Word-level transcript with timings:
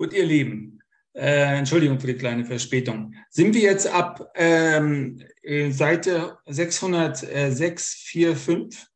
Gut, 0.00 0.12
ihr 0.14 0.24
Lieben, 0.24 0.80
äh, 1.12 1.58
Entschuldigung 1.58 2.00
für 2.00 2.06
die 2.06 2.16
kleine 2.16 2.46
Verspätung. 2.46 3.14
Sind 3.28 3.54
wir 3.54 3.60
jetzt 3.60 3.86
ab 3.86 4.32
ähm, 4.34 5.22
äh, 5.42 5.70
Seite 5.70 6.38
60645? 6.46 8.86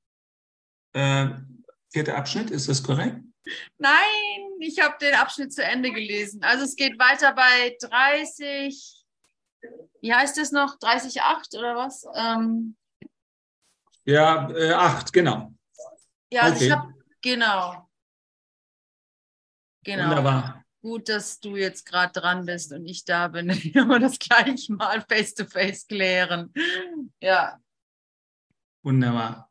Äh, 0.95 1.29
vierter 1.93 2.17
Abschnitt, 2.17 2.51
ist 2.51 2.71
das 2.71 2.83
korrekt? 2.83 3.21
Nein, 3.77 4.01
ich 4.61 4.81
habe 4.81 4.97
den 4.99 5.13
Abschnitt 5.13 5.53
zu 5.53 5.63
Ende 5.63 5.93
gelesen. 5.93 6.43
Also 6.43 6.65
es 6.65 6.75
geht 6.75 6.99
weiter 6.99 7.35
bei 7.35 7.77
30, 7.83 9.05
wie 10.01 10.15
heißt 10.15 10.39
es 10.39 10.53
noch? 10.53 10.79
30,8 10.79 11.59
oder 11.59 11.77
was? 11.77 12.07
Ähm, 12.17 12.77
ja, 14.07 14.51
äh, 14.53 14.73
8, 14.73 15.13
genau. 15.13 15.53
Ja, 16.33 16.45
also 16.45 16.57
okay. 16.57 16.65
ich 16.65 16.73
habe, 16.73 16.95
genau. 17.21 17.91
Genau. 19.83 20.05
Wunderbar 20.05 20.64
gut, 20.85 21.09
dass 21.09 21.41
du 21.41 21.57
jetzt 21.57 21.87
gerade 21.87 22.13
dran 22.13 22.45
bist 22.45 22.71
und 22.71 22.85
ich 22.85 23.07
da 23.07 23.29
bin. 23.29 23.49
Wir 23.75 23.87
wir 23.89 23.99
das 23.99 24.19
gleich 24.19 24.69
mal 24.69 25.01
face 25.09 25.35
to 25.35 25.47
face 25.47 25.87
klären. 25.87 26.53
Ja. 27.21 27.59
Wunderbar. 28.85 29.51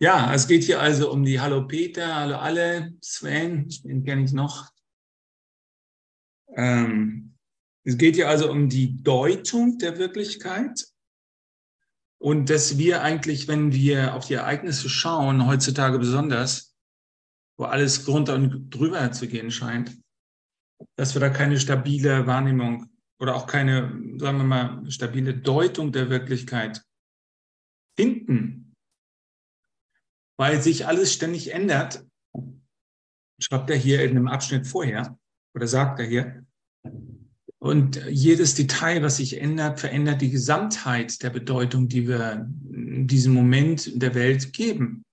Ja, 0.00 0.32
es 0.32 0.46
geht 0.46 0.62
hier 0.62 0.80
also 0.80 1.10
um 1.10 1.24
die 1.24 1.40
Hallo 1.40 1.66
Peter, 1.66 2.14
Hallo 2.14 2.36
alle, 2.36 2.94
Sven, 3.00 3.68
den 3.82 4.04
kenne 4.04 4.22
ich 4.22 4.32
noch. 4.32 4.70
Ähm, 6.54 7.34
es 7.82 7.98
geht 7.98 8.14
hier 8.14 8.28
also 8.28 8.52
um 8.52 8.68
die 8.68 9.02
Deutung 9.02 9.78
der 9.78 9.98
Wirklichkeit 9.98 10.86
und 12.18 12.50
dass 12.50 12.78
wir 12.78 13.02
eigentlich, 13.02 13.48
wenn 13.48 13.72
wir 13.72 14.14
auf 14.14 14.26
die 14.26 14.34
Ereignisse 14.34 14.88
schauen, 14.88 15.44
heutzutage 15.44 15.98
besonders, 15.98 16.67
wo 17.58 17.64
alles 17.64 18.04
drunter 18.04 18.34
und 18.34 18.70
drüber 18.70 19.10
zu 19.12 19.26
gehen 19.26 19.50
scheint, 19.50 19.98
dass 20.96 21.14
wir 21.14 21.20
da 21.20 21.28
keine 21.28 21.58
stabile 21.58 22.26
Wahrnehmung 22.26 22.88
oder 23.20 23.34
auch 23.34 23.46
keine, 23.46 23.88
sagen 24.16 24.38
wir 24.38 24.44
mal, 24.44 24.90
stabile 24.90 25.34
Deutung 25.34 25.90
der 25.90 26.08
Wirklichkeit 26.08 26.82
finden, 27.98 28.76
weil 30.38 30.62
sich 30.62 30.86
alles 30.86 31.12
ständig 31.12 31.52
ändert, 31.52 32.06
schreibt 33.40 33.70
er 33.70 33.76
hier 33.76 34.04
in 34.04 34.10
einem 34.10 34.28
Abschnitt 34.28 34.66
vorher 34.66 35.18
oder 35.54 35.66
sagt 35.66 35.98
er 35.98 36.06
hier. 36.06 36.46
Und 37.60 37.96
jedes 38.08 38.54
Detail, 38.54 39.02
was 39.02 39.16
sich 39.16 39.40
ändert, 39.40 39.80
verändert 39.80 40.20
die 40.20 40.30
Gesamtheit 40.30 41.20
der 41.24 41.30
Bedeutung, 41.30 41.88
die 41.88 42.06
wir 42.06 42.46
diesem 42.48 43.34
Moment 43.34 44.00
der 44.00 44.14
Welt 44.14 44.52
geben. 44.52 45.04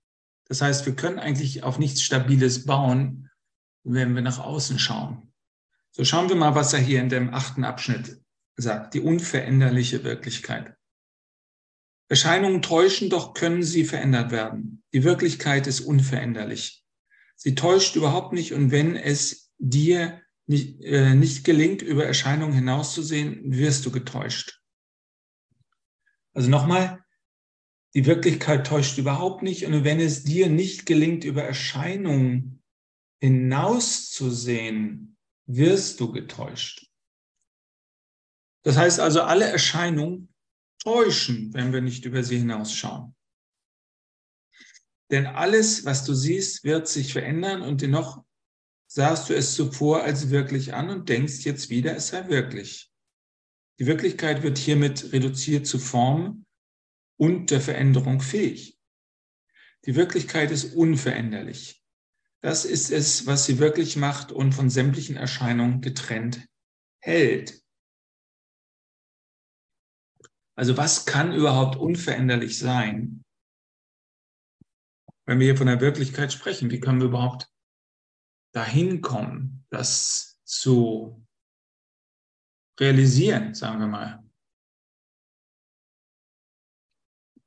Das 0.48 0.62
heißt, 0.62 0.86
wir 0.86 0.94
können 0.94 1.18
eigentlich 1.18 1.62
auf 1.62 1.78
nichts 1.78 2.02
Stabiles 2.02 2.64
bauen, 2.66 3.30
wenn 3.84 4.14
wir 4.14 4.22
nach 4.22 4.38
außen 4.38 4.78
schauen. 4.78 5.32
So 5.90 6.04
schauen 6.04 6.28
wir 6.28 6.36
mal, 6.36 6.54
was 6.54 6.72
er 6.72 6.80
hier 6.80 7.00
in 7.00 7.08
dem 7.08 7.32
achten 7.32 7.64
Abschnitt 7.64 8.20
sagt. 8.56 8.94
Die 8.94 9.00
unveränderliche 9.00 10.04
Wirklichkeit. 10.04 10.74
Erscheinungen 12.08 12.62
täuschen, 12.62 13.10
doch 13.10 13.34
können 13.34 13.62
sie 13.62 13.84
verändert 13.84 14.30
werden. 14.30 14.84
Die 14.92 15.02
Wirklichkeit 15.04 15.66
ist 15.66 15.80
unveränderlich. 15.80 16.84
Sie 17.34 17.54
täuscht 17.54 17.96
überhaupt 17.96 18.32
nicht 18.32 18.52
und 18.52 18.70
wenn 18.70 18.96
es 18.96 19.50
dir 19.58 20.20
nicht, 20.46 20.80
äh, 20.82 21.14
nicht 21.14 21.44
gelingt, 21.44 21.82
über 21.82 22.06
Erscheinungen 22.06 22.54
hinauszusehen, 22.54 23.52
wirst 23.52 23.84
du 23.84 23.90
getäuscht. 23.90 24.60
Also 26.32 26.48
nochmal, 26.48 27.04
die 27.96 28.04
Wirklichkeit 28.04 28.66
täuscht 28.66 28.98
überhaupt 28.98 29.42
nicht. 29.42 29.64
Und 29.64 29.82
wenn 29.82 30.00
es 30.00 30.22
dir 30.22 30.50
nicht 30.50 30.84
gelingt, 30.84 31.24
über 31.24 31.42
Erscheinungen 31.42 32.62
hinauszusehen, 33.22 35.16
wirst 35.46 35.98
du 36.00 36.12
getäuscht. 36.12 36.90
Das 38.64 38.76
heißt 38.76 39.00
also, 39.00 39.22
alle 39.22 39.46
Erscheinungen 39.46 40.28
täuschen, 40.78 41.54
wenn 41.54 41.72
wir 41.72 41.80
nicht 41.80 42.04
über 42.04 42.22
sie 42.22 42.36
hinausschauen. 42.36 43.14
Denn 45.10 45.24
alles, 45.24 45.86
was 45.86 46.04
du 46.04 46.12
siehst, 46.12 46.64
wird 46.64 46.88
sich 46.88 47.14
verändern 47.14 47.62
und 47.62 47.80
dennoch 47.80 48.22
sahst 48.88 49.30
du 49.30 49.34
es 49.34 49.54
zuvor 49.54 50.02
als 50.02 50.28
wirklich 50.28 50.74
an 50.74 50.90
und 50.90 51.08
denkst 51.08 51.46
jetzt 51.46 51.70
wieder, 51.70 51.96
es 51.96 52.08
sei 52.08 52.28
wirklich. 52.28 52.92
Die 53.78 53.86
Wirklichkeit 53.86 54.42
wird 54.42 54.58
hiermit 54.58 55.14
reduziert 55.14 55.66
zu 55.66 55.78
Formen, 55.78 56.45
und 57.16 57.50
der 57.50 57.60
Veränderung 57.60 58.20
fähig. 58.20 58.78
Die 59.84 59.94
Wirklichkeit 59.94 60.50
ist 60.50 60.74
unveränderlich. 60.74 61.82
Das 62.40 62.64
ist 62.64 62.90
es, 62.90 63.26
was 63.26 63.46
sie 63.46 63.58
wirklich 63.58 63.96
macht 63.96 64.32
und 64.32 64.52
von 64.52 64.70
sämtlichen 64.70 65.16
Erscheinungen 65.16 65.80
getrennt 65.80 66.46
hält. 67.00 67.62
Also 70.56 70.76
was 70.76 71.06
kann 71.06 71.34
überhaupt 71.34 71.76
unveränderlich 71.76 72.58
sein? 72.58 73.24
Wenn 75.26 75.38
wir 75.38 75.46
hier 75.46 75.56
von 75.56 75.66
der 75.66 75.80
Wirklichkeit 75.80 76.32
sprechen, 76.32 76.70
wie 76.70 76.80
können 76.80 77.00
wir 77.00 77.08
überhaupt 77.08 77.50
dahin 78.52 79.02
kommen, 79.02 79.66
das 79.70 80.40
zu 80.44 81.26
realisieren, 82.78 83.54
sagen 83.54 83.80
wir 83.80 83.88
mal? 83.88 84.25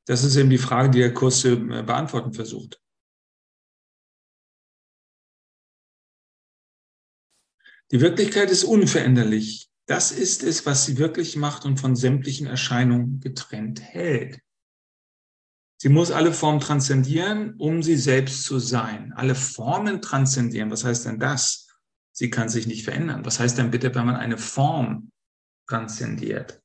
Das 0.09 0.23
ist 0.23 0.37
eben 0.37 0.49
die 0.49 0.57
Frage, 0.57 0.89
die 0.89 0.97
der 0.97 1.13
Kurs 1.13 1.41
zu 1.41 1.49
äh, 1.49 1.83
beantworten 1.83 2.33
versucht. 2.33 2.81
Die 7.91 8.01
Wirklichkeit 8.01 8.49
ist 8.49 8.63
unveränderlich. 8.63 9.69
Das 9.85 10.11
ist 10.11 10.41
es, 10.41 10.65
was 10.65 10.87
sie 10.87 10.97
wirklich 10.97 11.35
macht 11.35 11.63
und 11.63 11.79
von 11.79 11.95
sämtlichen 11.95 12.47
Erscheinungen 12.47 13.19
getrennt 13.19 13.81
hält. 13.81 14.41
Sie 15.79 15.89
muss 15.89 16.09
alle 16.09 16.33
Formen 16.33 16.59
transzendieren, 16.59 17.53
um 17.59 17.83
sie 17.83 17.95
selbst 17.95 18.45
zu 18.45 18.57
sein. 18.57 19.13
Alle 19.13 19.35
Formen 19.35 20.01
transzendieren. 20.01 20.71
Was 20.71 20.83
heißt 20.83 21.05
denn 21.05 21.19
das? 21.19 21.67
Sie 22.13 22.31
kann 22.31 22.49
sich 22.49 22.65
nicht 22.65 22.83
verändern. 22.83 23.25
Was 23.25 23.39
heißt 23.39 23.59
denn 23.59 23.69
bitte, 23.69 23.93
wenn 23.93 24.07
man 24.07 24.15
eine 24.15 24.39
Form 24.39 25.11
transzendiert? 25.67 26.63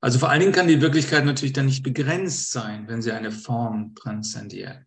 Also 0.00 0.18
vor 0.18 0.30
allen 0.30 0.40
Dingen 0.40 0.52
kann 0.52 0.68
die 0.68 0.80
Wirklichkeit 0.80 1.24
natürlich 1.24 1.52
dann 1.52 1.66
nicht 1.66 1.82
begrenzt 1.82 2.50
sein, 2.50 2.86
wenn 2.86 3.02
sie 3.02 3.12
eine 3.12 3.32
Form 3.32 3.94
transzendiert. 3.94 4.84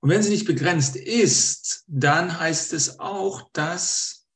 Und 0.00 0.10
wenn 0.10 0.22
sie 0.22 0.30
nicht 0.30 0.46
begrenzt 0.46 0.94
ist, 0.94 1.84
dann 1.88 2.38
heißt 2.38 2.72
es 2.72 3.00
auch, 3.00 3.50
dass 3.52 4.28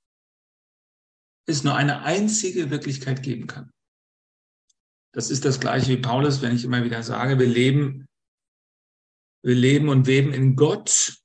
es 1.47 1.63
nur 1.63 1.77
eine 1.77 2.03
einzige 2.03 2.71
Wirklichkeit 2.71 3.23
geben 3.23 3.47
kann. 3.47 3.71
Das 5.13 5.31
ist 5.31 5.45
das 5.45 5.61
gleiche 5.61 5.89
wie 5.89 6.01
Paulus, 6.01 6.43
wenn 6.43 6.55
ich 6.55 6.65
immer 6.65 6.85
wieder 6.85 7.03
sage, 7.03 7.39
wir 7.39 7.47
leben, 7.47 8.09
wir 9.45 9.55
leben 9.55 9.89
und 9.89 10.07
weben 10.07 10.33
in 10.33 10.57
Gott 10.57 11.20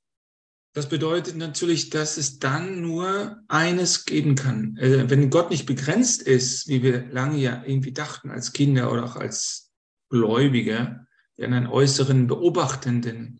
das 0.75 0.90
bedeutet 0.90 1.38
natürlich, 1.38 1.90
dass 1.90 2.18
es 2.18 2.38
dann 2.38 2.81
nur 2.81 3.41
eines 3.47 4.03
geben 4.03 4.36
kann. 4.36 4.75
Äh, 4.75 5.09
wenn 5.09 5.30
Gott 5.30 5.50
nicht 5.50 5.66
begrenzt 5.66 6.22
ist, 6.22 6.68
wie 6.68 6.84
wir 6.84 7.06
lange 7.13 7.38
ja 7.38 7.63
irgendwie 7.66 7.94
dachten 7.94 8.30
als 8.30 8.52
Kinder 8.52 8.91
oder 8.91 9.06
auch 9.06 9.16
als 9.16 9.72
Gläubige, 10.09 11.08
die 11.38 11.46
an 11.46 11.53
einen 11.53 11.68
äußeren 11.68 12.28
beobachtenden, 12.28 13.40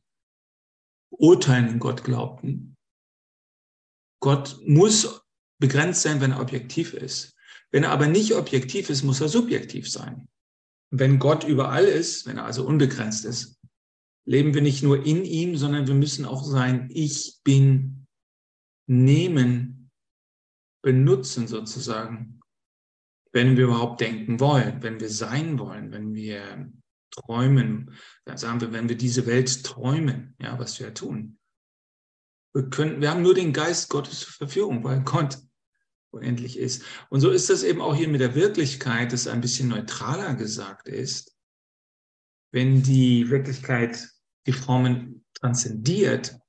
urteilenden 1.10 1.80
Gott 1.80 2.06
glaubten. 2.06 2.78
Gott 4.22 4.58
muss 4.66 5.22
begrenzt 5.60 6.04
sein, 6.04 6.22
wenn 6.22 6.32
er 6.32 6.40
objektiv 6.40 6.94
ist. 6.94 7.36
Wenn 7.70 7.84
er 7.84 7.92
aber 7.92 8.08
nicht 8.08 8.34
objektiv 8.34 8.90
ist, 8.90 9.04
muss 9.04 9.20
er 9.20 9.28
subjektiv 9.28 9.92
sein. 9.92 10.30
Wenn 10.90 11.20
Gott 11.20 11.44
überall 11.44 11.84
ist, 11.84 12.28
wenn 12.28 12.38
er 12.38 12.46
also 12.46 12.66
unbegrenzt 12.66 13.26
ist, 13.26 13.55
leben 14.26 14.54
wir 14.54 14.62
nicht 14.62 14.84
nur 14.84 15.06
in 15.06 15.24
ihm, 15.24 15.56
sondern 15.56 15.88
wir 15.88 15.96
müssen 15.96 16.26
auch 16.26 16.44
sein 16.44 16.90
Ich 16.92 17.40
bin 17.44 18.08
nehmen, 18.88 19.92
benutzen 20.84 21.48
sozusagen, 21.48 22.42
wenn 23.32 23.58
wir 23.58 23.66
überhaupt 23.66 24.02
denken 24.02 24.40
wollen, 24.40 24.82
wenn 24.84 25.00
wir 25.00 25.10
sein 25.10 25.60
wollen, 25.60 25.92
wenn 25.92 26.14
wir 26.14 26.72
träumen, 27.12 27.96
dann 28.26 28.38
sagen 28.38 28.62
wir, 28.62 28.72
wenn 28.72 28.90
wir 28.90 28.98
diese 28.98 29.26
Welt 29.26 29.64
träumen, 29.64 30.36
ja, 30.40 30.58
was 30.60 30.80
wir 30.80 30.94
tun. 30.94 31.40
Wir 32.54 32.70
können, 32.70 33.02
wir 33.02 33.10
haben 33.10 33.22
nur 33.22 33.34
den 33.34 33.52
Geist 33.52 33.90
Gottes 33.90 34.22
zur 34.22 34.34
Verfügung, 34.34 34.84
weil 34.84 35.02
Gott 35.02 35.38
unendlich 36.12 36.58
ist. 36.58 36.84
Und 37.10 37.20
so 37.20 37.30
ist 37.30 37.50
das 37.50 37.64
eben 37.64 37.82
auch 37.82 37.96
hier 37.96 38.08
mit 38.08 38.22
der 38.22 38.36
Wirklichkeit, 38.36 39.12
das 39.12 39.28
ein 39.28 39.42
bisschen 39.42 39.68
neutraler 39.68 40.36
gesagt 40.36 40.88
ist. 40.88 41.36
Wenn 42.52 42.84
die 42.84 43.30
Wirklichkeit 43.30 44.15
die 44.46 44.54
Formen 44.54 45.26
transzendiert, 45.34 46.40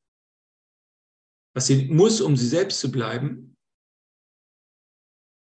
was 1.54 1.66
sie 1.66 1.86
muss, 1.86 2.20
um 2.20 2.36
sie 2.36 2.48
selbst 2.48 2.80
zu 2.80 2.92
bleiben, 2.92 3.56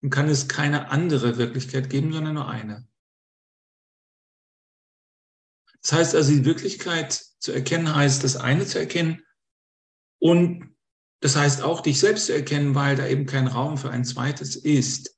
dann 0.01 0.09
kann 0.09 0.27
es 0.27 0.49
keine 0.49 0.89
andere 0.89 1.37
Wirklichkeit 1.37 1.89
geben, 1.89 2.11
sondern 2.11 2.33
nur 2.33 2.49
eine. 2.49 2.87
Das 5.81 5.93
heißt 5.93 6.15
also, 6.15 6.31
die 6.31 6.45
Wirklichkeit 6.45 7.13
zu 7.39 7.51
erkennen 7.51 7.93
heißt, 7.93 8.23
das 8.23 8.35
eine 8.35 8.65
zu 8.65 8.79
erkennen 8.79 9.25
und 10.21 10.73
das 11.21 11.37
heißt 11.37 11.61
auch, 11.61 11.79
dich 11.79 12.01
selbst 12.01 12.25
zu 12.25 12.33
erkennen, 12.33 12.75
weil 12.75 12.97
da 12.97 13.07
eben 13.07 13.25
kein 13.25 13.47
Raum 13.47 13.77
für 13.77 13.89
ein 13.91 14.03
zweites 14.03 14.57
ist. 14.57 15.17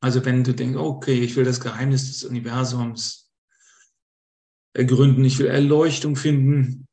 Also 0.00 0.24
wenn 0.24 0.44
du 0.44 0.54
denkst, 0.54 0.78
okay, 0.78 1.20
ich 1.20 1.36
will 1.36 1.44
das 1.44 1.60
Geheimnis 1.60 2.06
des 2.08 2.24
Universums 2.24 3.29
ergründen, 4.76 5.24
ich 5.24 5.38
will 5.38 5.46
Erleuchtung 5.46 6.16
finden, 6.16 6.86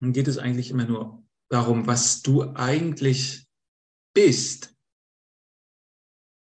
dann 0.00 0.12
geht 0.12 0.28
es 0.28 0.38
eigentlich 0.38 0.70
immer 0.70 0.84
nur 0.84 1.24
darum, 1.50 1.86
was 1.86 2.22
du 2.22 2.42
eigentlich 2.54 3.46
bist. 4.14 4.74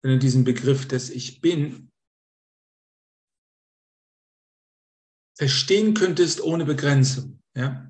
Wenn 0.01 0.13
du 0.13 0.19
diesen 0.19 0.43
Begriff 0.43 0.87
des 0.87 1.09
Ich 1.09 1.41
bin 1.41 1.91
verstehen 5.37 5.93
könntest 5.93 6.41
ohne 6.41 6.65
Begrenzung, 6.65 7.41
ja. 7.55 7.89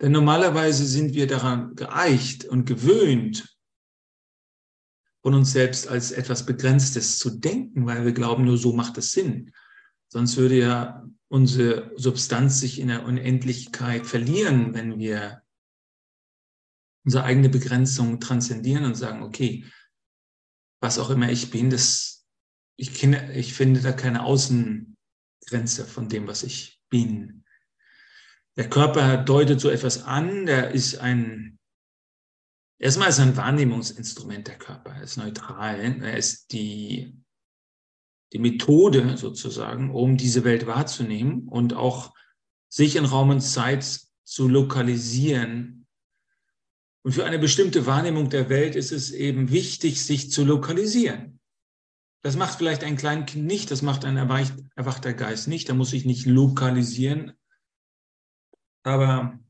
Denn 0.00 0.12
normalerweise 0.12 0.84
sind 0.84 1.14
wir 1.14 1.26
daran 1.26 1.76
geeicht 1.76 2.44
und 2.44 2.64
gewöhnt, 2.64 3.56
von 5.22 5.34
uns 5.34 5.52
selbst 5.52 5.88
als 5.88 6.10
etwas 6.10 6.44
Begrenztes 6.44 7.18
zu 7.18 7.30
denken, 7.30 7.86
weil 7.86 8.04
wir 8.04 8.12
glauben, 8.12 8.44
nur 8.44 8.58
so 8.58 8.72
macht 8.72 8.98
es 8.98 9.12
Sinn. 9.12 9.52
Sonst 10.08 10.36
würde 10.36 10.58
ja 10.58 11.08
unsere 11.28 11.92
Substanz 11.96 12.60
sich 12.60 12.78
in 12.78 12.88
der 12.88 13.04
Unendlichkeit 13.04 14.06
verlieren, 14.06 14.74
wenn 14.74 14.98
wir 14.98 15.42
unsere 17.04 17.24
eigene 17.24 17.48
Begrenzung 17.48 18.20
transzendieren 18.20 18.84
und 18.84 18.96
sagen, 18.96 19.22
okay, 19.22 19.64
was 20.80 20.98
auch 20.98 21.10
immer 21.10 21.30
ich 21.30 21.50
bin, 21.50 21.70
das, 21.70 22.26
ich, 22.76 22.92
kenne, 22.94 23.34
ich 23.34 23.54
finde 23.54 23.80
da 23.80 23.92
keine 23.92 24.24
Außengrenze 24.24 25.86
von 25.86 26.08
dem, 26.08 26.26
was 26.26 26.42
ich 26.42 26.82
bin. 26.90 27.44
Der 28.56 28.68
Körper 28.68 29.16
deutet 29.16 29.60
so 29.60 29.70
etwas 29.70 30.02
an, 30.02 30.46
der 30.46 30.72
ist 30.72 30.98
ein, 30.98 31.58
erstmal 32.78 33.08
ist 33.08 33.20
ein 33.20 33.36
Wahrnehmungsinstrument 33.36 34.48
der 34.48 34.58
Körper, 34.58 34.90
er 34.90 35.02
ist 35.02 35.16
neutral, 35.16 35.80
er 35.80 36.16
ist 36.16 36.52
die, 36.52 37.16
die 38.32 38.38
Methode 38.38 39.16
sozusagen, 39.16 39.90
um 39.90 40.16
diese 40.16 40.44
Welt 40.44 40.66
wahrzunehmen 40.66 41.48
und 41.48 41.74
auch 41.74 42.14
sich 42.68 42.96
in 42.96 43.04
Raum 43.04 43.30
und 43.30 43.40
Zeit 43.40 44.00
zu 44.24 44.48
lokalisieren 44.48 45.82
und 47.02 47.12
für 47.12 47.24
eine 47.24 47.38
bestimmte 47.38 47.86
Wahrnehmung 47.86 48.30
der 48.30 48.48
Welt 48.48 48.76
ist 48.76 48.92
es 48.92 49.10
eben 49.10 49.50
wichtig, 49.50 50.04
sich 50.04 50.30
zu 50.30 50.44
lokalisieren. 50.44 51.40
Das 52.22 52.36
macht 52.36 52.58
vielleicht 52.58 52.84
ein 52.84 52.96
Kleinkind 52.96 53.44
nicht, 53.44 53.72
das 53.72 53.82
macht 53.82 54.04
ein 54.04 54.16
erwachter 54.16 55.12
Geist 55.12 55.48
nicht, 55.48 55.68
da 55.68 55.74
muss 55.74 55.90
sich 55.90 56.04
nicht 56.04 56.26
lokalisieren. 56.26 57.32
Aber 58.84 59.40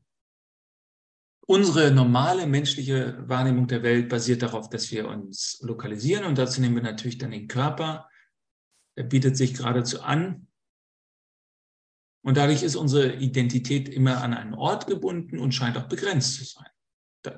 unsere 1.45 1.91
normale 1.91 2.47
menschliche 2.47 3.17
Wahrnehmung 3.27 3.67
der 3.67 3.83
Welt 3.83 4.09
basiert 4.09 4.41
darauf, 4.41 4.69
dass 4.69 4.91
wir 4.91 5.07
uns 5.07 5.59
lokalisieren 5.61 6.25
und 6.25 6.37
dazu 6.37 6.61
nehmen 6.61 6.75
wir 6.75 6.83
natürlich 6.83 7.17
dann 7.17 7.31
den 7.31 7.47
Körper. 7.47 8.09
Der 8.97 9.03
bietet 9.03 9.37
sich 9.37 9.53
geradezu 9.53 10.01
an. 10.01 10.47
Und 12.25 12.37
dadurch 12.37 12.63
ist 12.63 12.75
unsere 12.75 13.15
Identität 13.15 13.89
immer 13.89 14.21
an 14.21 14.33
einen 14.33 14.53
Ort 14.53 14.87
gebunden 14.87 15.39
und 15.39 15.53
scheint 15.53 15.77
auch 15.77 15.89
begrenzt 15.89 16.35
zu 16.35 16.45
sein 16.45 16.69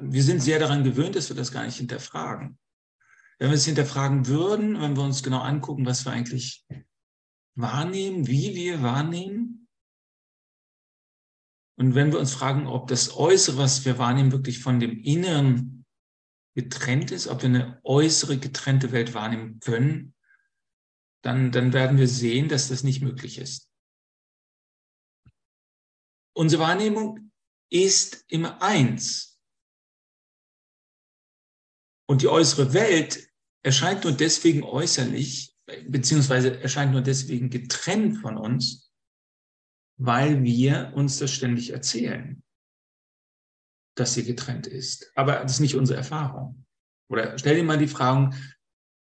wir 0.02 0.24
sind 0.24 0.42
sehr 0.42 0.60
daran 0.60 0.84
gewöhnt, 0.84 1.16
dass 1.16 1.30
wir 1.30 1.36
das 1.36 1.52
gar 1.52 1.64
nicht 1.64 1.78
hinterfragen. 1.78 2.58
Wenn 3.38 3.50
wir 3.50 3.56
es 3.56 3.66
hinterfragen 3.66 4.28
würden, 4.28 4.82
wenn 4.82 4.96
wir 4.96 5.04
uns 5.04 5.22
genau 5.22 5.40
angucken, 5.40 5.86
was 5.86 6.06
wir 6.06 6.12
eigentlich 6.12 6.66
wahrnehmen, 7.56 8.28
wie 8.28 8.56
wir 8.56 8.82
wahrnehmen, 8.82 9.65
und 11.78 11.94
wenn 11.94 12.12
wir 12.12 12.20
uns 12.20 12.34
fragen, 12.34 12.68
ob 12.68 12.88
das 12.88 13.16
Äußere, 13.16 13.58
was 13.58 13.84
wir 13.84 13.98
wahrnehmen, 13.98 14.32
wirklich 14.32 14.60
von 14.60 14.80
dem 14.80 14.98
Inneren 15.04 15.86
getrennt 16.56 17.12
ist, 17.12 17.28
ob 17.28 17.42
wir 17.42 17.50
eine 17.50 17.82
äußere 17.84 18.38
getrennte 18.38 18.94
Welt 18.94 19.14
wahrnehmen 19.14 19.60
können, 19.60 20.14
dann, 21.22 21.52
dann 21.52 21.74
werden 21.74 21.98
wir 21.98 22.08
sehen, 22.08 22.48
dass 22.48 22.70
das 22.70 22.84
nicht 22.84 23.02
möglich 23.02 23.40
ist. 23.40 23.70
Unsere 26.34 26.62
Wahrnehmung 26.62 27.32
ist 27.70 28.24
immer 28.30 28.62
eins. 28.62 29.40
Und 32.08 32.22
die 32.22 32.28
äußere 32.28 32.74
Welt 32.74 33.28
erscheint 33.64 34.04
nur 34.04 34.14
deswegen 34.14 34.64
äußerlich, 34.64 35.58
beziehungsweise 35.88 36.62
erscheint 36.62 36.92
nur 36.92 37.02
deswegen 37.02 37.50
getrennt 37.50 38.20
von 38.20 38.38
uns, 38.38 38.85
weil 39.98 40.44
wir 40.44 40.92
uns 40.96 41.20
das 41.20 41.32
ständig 41.32 41.72
erzählen, 41.72 42.44
dass 43.96 44.14
sie 44.14 44.24
getrennt 44.26 44.68
ist. 44.68 45.12
Aber 45.16 45.40
das 45.42 45.54
ist 45.54 45.60
nicht 45.62 45.76
unsere 45.76 45.98
Erfahrung. 45.98 46.66
Oder 47.10 47.38
stell 47.38 47.56
dir 47.56 47.64
mal 47.64 47.78
die 47.78 47.88
Frage, 47.88 48.36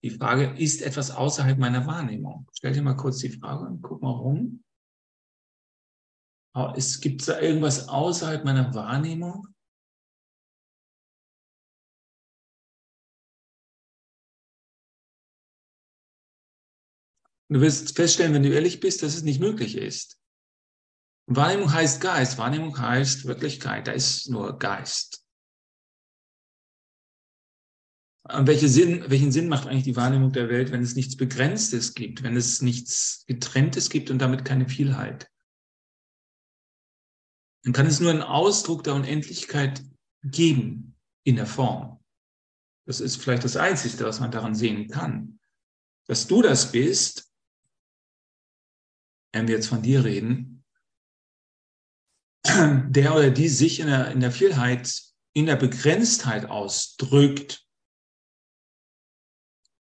die 0.05 0.11
Frage, 0.11 0.55
ist 0.59 0.83
etwas 0.83 1.11
außerhalb 1.11 1.59
meiner 1.59 1.87
Wahrnehmung? 1.87 2.49
Stell 2.53 2.73
dir 2.73 2.83
mal 2.83 2.97
kurz 2.97 3.19
die 3.19 3.31
Frage 3.31 3.65
und 3.67 3.81
guck 3.81 4.03
mal 4.03 4.11
rum. 4.11 4.63
Es 6.77 7.01
gibt 7.01 7.27
da 7.27 7.41
irgendwas 7.41 7.89
außerhalb 7.89 8.45
meiner 8.45 8.75
Wahrnehmung? 8.75 9.49
Du 17.49 17.61
wirst 17.61 17.97
feststellen, 17.97 18.35
wenn 18.35 18.43
du 18.43 18.53
ehrlich 18.53 18.81
bist, 18.81 19.03
dass 19.03 19.15
es 19.15 19.23
nicht 19.23 19.41
möglich 19.41 19.77
ist. 19.77 20.22
Wahrnehmung 21.27 21.73
heißt 21.73 22.01
Geist, 22.01 22.39
Wahrnehmung 22.39 22.79
heißt 22.79 23.27
Wirklichkeit, 23.27 23.87
da 23.87 23.93
ist 23.93 24.29
nur 24.29 24.59
Geist. 24.59 25.25
Welche 28.25 28.69
Sinn, 28.69 29.05
welchen 29.09 29.33
Sinn 29.33 29.49
macht 29.49 29.67
eigentlich 29.67 29.85
die 29.85 29.97
Wahrnehmung 29.97 30.33
der 30.33 30.49
Welt, 30.49 30.71
wenn 30.71 30.83
es 30.83 30.95
nichts 30.95 31.17
Begrenztes 31.17 31.95
gibt, 31.95 32.23
wenn 32.23 32.37
es 32.37 32.63
nichts 32.63 33.25
Getrenntes 33.27 33.91
gibt 33.91 34.11
und 34.11 34.19
damit 34.19 34.45
keine 34.45 34.69
Vielheit? 34.69 35.29
Dann 37.65 37.73
kann 37.73 37.87
es 37.87 38.01
nur 38.01 38.11
einen 38.11 38.23
Ausdruck 38.23 38.85
der 38.85 38.95
Unendlichkeit 38.95 39.83
geben 40.23 40.97
in 41.25 41.37
der 41.37 41.47
Form. 41.47 42.03
Das 42.87 43.01
ist 43.01 43.17
vielleicht 43.17 43.45
das 43.45 43.57
Einzige, 43.57 44.05
was 44.05 44.21
man 44.21 44.31
daran 44.31 44.55
sehen 44.55 44.89
kann. 44.89 45.41
Dass 46.07 46.27
du 46.27 46.43
das 46.43 46.73
bist, 46.73 47.33
wenn 49.33 49.47
wir 49.47 49.55
jetzt 49.55 49.69
von 49.69 49.83
dir 49.83 50.05
reden, 50.05 50.52
der 52.45 53.15
oder 53.15 53.31
die 53.31 53.49
sich 53.49 53.81
in 53.81 53.87
der, 53.87 54.11
in 54.11 54.21
der 54.21 54.33
Vielheit, 54.33 55.03
in 55.35 55.47
der 55.47 55.57
Begrenztheit 55.57 56.47
ausdrückt, 56.47 57.65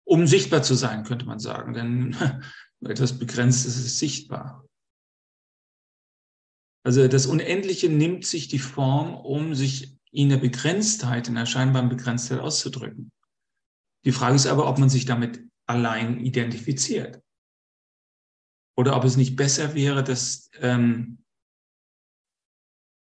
um 0.05 0.27
sichtbar 0.27 0.63
zu 0.63 0.75
sein, 0.75 1.03
könnte 1.03 1.25
man 1.25 1.39
sagen. 1.39 1.73
Denn 1.73 2.15
etwas 2.81 3.19
Begrenztes 3.19 3.77
ist 3.77 3.99
sichtbar. 3.99 4.65
Also 6.85 7.07
das 7.09 7.25
Unendliche 7.25 7.89
nimmt 7.89 8.25
sich 8.25 8.47
die 8.47 8.59
Form, 8.59 9.13
um 9.13 9.55
sich 9.55 9.97
in 10.11 10.29
der 10.29 10.37
Begrenztheit, 10.37 11.27
in 11.27 11.35
der 11.35 11.45
scheinbaren 11.45 11.89
Begrenztheit 11.89 12.39
auszudrücken. 12.39 13.11
Die 14.05 14.13
Frage 14.13 14.35
ist 14.35 14.47
aber, 14.47 14.69
ob 14.69 14.79
man 14.79 14.89
sich 14.89 15.05
damit 15.05 15.43
allein 15.65 16.21
identifiziert. 16.21 17.21
Oder 18.77 18.95
ob 18.95 19.03
es 19.03 19.17
nicht 19.17 19.35
besser 19.35 19.75
wäre, 19.75 20.03
das 20.03 20.49
ähm, 20.61 21.17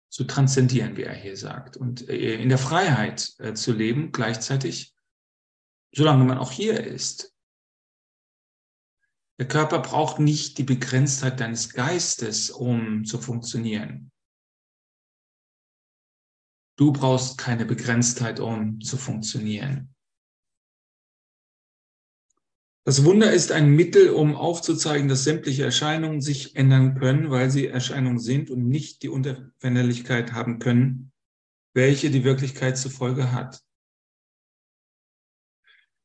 zu 0.09 0.25
transzendieren, 0.25 0.97
wie 0.97 1.03
er 1.03 1.15
hier 1.15 1.37
sagt, 1.37 1.77
und 1.77 2.09
äh, 2.09 2.35
in 2.35 2.49
der 2.49 2.59
Freiheit 2.59 3.35
äh, 3.39 3.55
zu 3.55 3.73
leben, 3.73 4.13
gleichzeitig, 4.13 4.95
solange 5.93 6.25
man 6.25 6.39
auch 6.39 6.53
hier 6.53 6.85
ist. 6.85 7.35
Der 9.39 9.49
Körper 9.49 9.81
braucht 9.81 10.19
nicht 10.19 10.57
die 10.59 10.65
Begrenztheit 10.65 11.41
deines 11.41 11.71
Geistes, 11.71 12.51
um 12.51 13.05
zu 13.05 13.19
funktionieren. 13.19 14.11
Du 16.79 16.93
brauchst 16.93 17.39
keine 17.39 17.67
Begrenztheit, 17.67 18.39
um 18.39 18.81
zu 18.81 18.97
funktionieren. 18.97 19.96
Das 22.87 23.05
Wunder 23.05 23.33
ist 23.33 23.51
ein 23.51 23.75
Mittel, 23.75 24.11
um 24.11 24.37
aufzuzeigen, 24.37 25.09
dass 25.09 25.25
sämtliche 25.25 25.65
Erscheinungen 25.65 26.21
sich 26.21 26.55
ändern 26.55 26.95
können, 26.97 27.31
weil 27.31 27.51
sie 27.51 27.67
Erscheinungen 27.67 28.21
sind 28.21 28.49
und 28.49 28.69
nicht 28.69 29.03
die 29.03 29.09
Unterveränderlichkeit 29.09 30.35
haben 30.35 30.61
können, 30.61 31.11
welche 31.75 32.13
die 32.13 32.23
Wirklichkeit 32.23 32.79
zur 32.79 32.93
Folge 32.93 33.33
hat. 33.33 33.61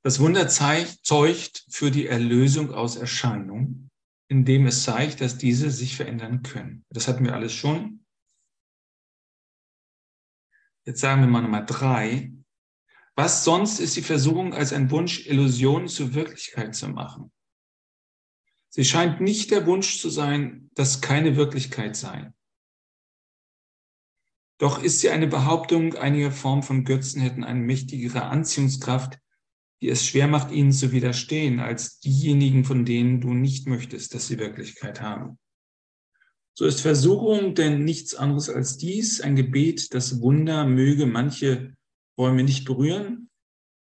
Das 0.04 0.20
Wunder 0.20 0.48
zeigt, 0.48 1.06
zeugt 1.06 1.68
für 1.70 1.92
die 1.92 2.08
Erlösung 2.08 2.74
aus 2.74 2.96
Erscheinungen, 2.96 3.92
indem 4.28 4.66
es 4.66 4.82
zeigt, 4.82 5.22
dass 5.22 5.38
diese 5.38 5.70
sich 5.70 5.96
verändern 5.96 6.42
können. 6.42 6.84
Das 6.90 7.08
hatten 7.08 7.24
wir 7.24 7.36
alles 7.36 7.54
schon. 7.54 8.04
Jetzt 10.88 11.02
sagen 11.02 11.22
wir 11.22 11.28
mal 11.28 11.44
Nummer 11.44 11.64
drei. 11.64 12.34
Was 13.24 13.44
sonst 13.44 13.80
ist 13.80 13.96
die 13.96 14.02
Versuchung, 14.02 14.56
als 14.56 14.74
ein 14.74 14.90
Wunsch 14.90 15.28
Illusionen 15.28 15.88
zur 15.88 16.16
Wirklichkeit 16.16 16.74
zu 16.74 16.88
machen? 16.88 17.32
Sie 18.70 18.84
scheint 18.84 19.22
nicht 19.22 19.52
der 19.52 19.68
Wunsch 19.68 20.00
zu 20.00 20.10
sein, 20.10 20.72
dass 20.74 21.02
keine 21.02 21.36
Wirklichkeit 21.36 21.96
sei. 21.96 22.34
Doch 24.58 24.82
ist 24.82 25.02
sie 25.02 25.12
eine 25.12 25.28
Behauptung, 25.28 25.94
einige 25.94 26.32
Formen 26.32 26.64
von 26.64 26.84
Götzen 26.84 27.22
hätten 27.22 27.44
eine 27.44 27.60
mächtigere 27.60 28.24
Anziehungskraft, 28.24 29.20
die 29.84 29.90
es 29.90 30.04
schwer 30.04 30.28
macht, 30.28 30.52
ihnen 30.52 30.72
zu 30.72 30.92
widerstehen, 30.92 31.60
als 31.60 32.00
diejenigen, 32.00 32.66
von 32.66 32.86
denen 32.86 33.22
du 33.22 33.36
nicht 33.36 33.68
möchtest, 33.68 34.16
dass 34.16 34.30
sie 34.30 34.40
Wirklichkeit 34.40 35.00
haben. 35.00 35.38
So 36.56 36.66
ist 36.66 36.82
Versuchung 36.82 37.54
denn 37.54 37.84
nichts 37.84 38.16
anderes 38.16 38.50
als 38.50 38.78
dies, 38.78 39.22
ein 39.22 39.36
Gebet, 39.36 39.94
das 39.94 40.22
Wunder 40.22 40.66
möge 40.66 41.06
manche 41.06 41.76
Räume 42.22 42.44
nicht 42.44 42.66
berühren, 42.66 43.30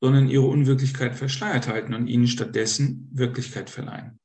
sondern 0.02 0.28
ihre 0.28 0.46
Unwirklichkeit 0.46 1.16
verschleiert 1.16 1.66
halten 1.66 1.94
und 1.94 2.08
ihnen 2.08 2.28
stattdessen 2.28 3.08
Wirklichkeit 3.10 3.70
verleihen. 3.70 4.20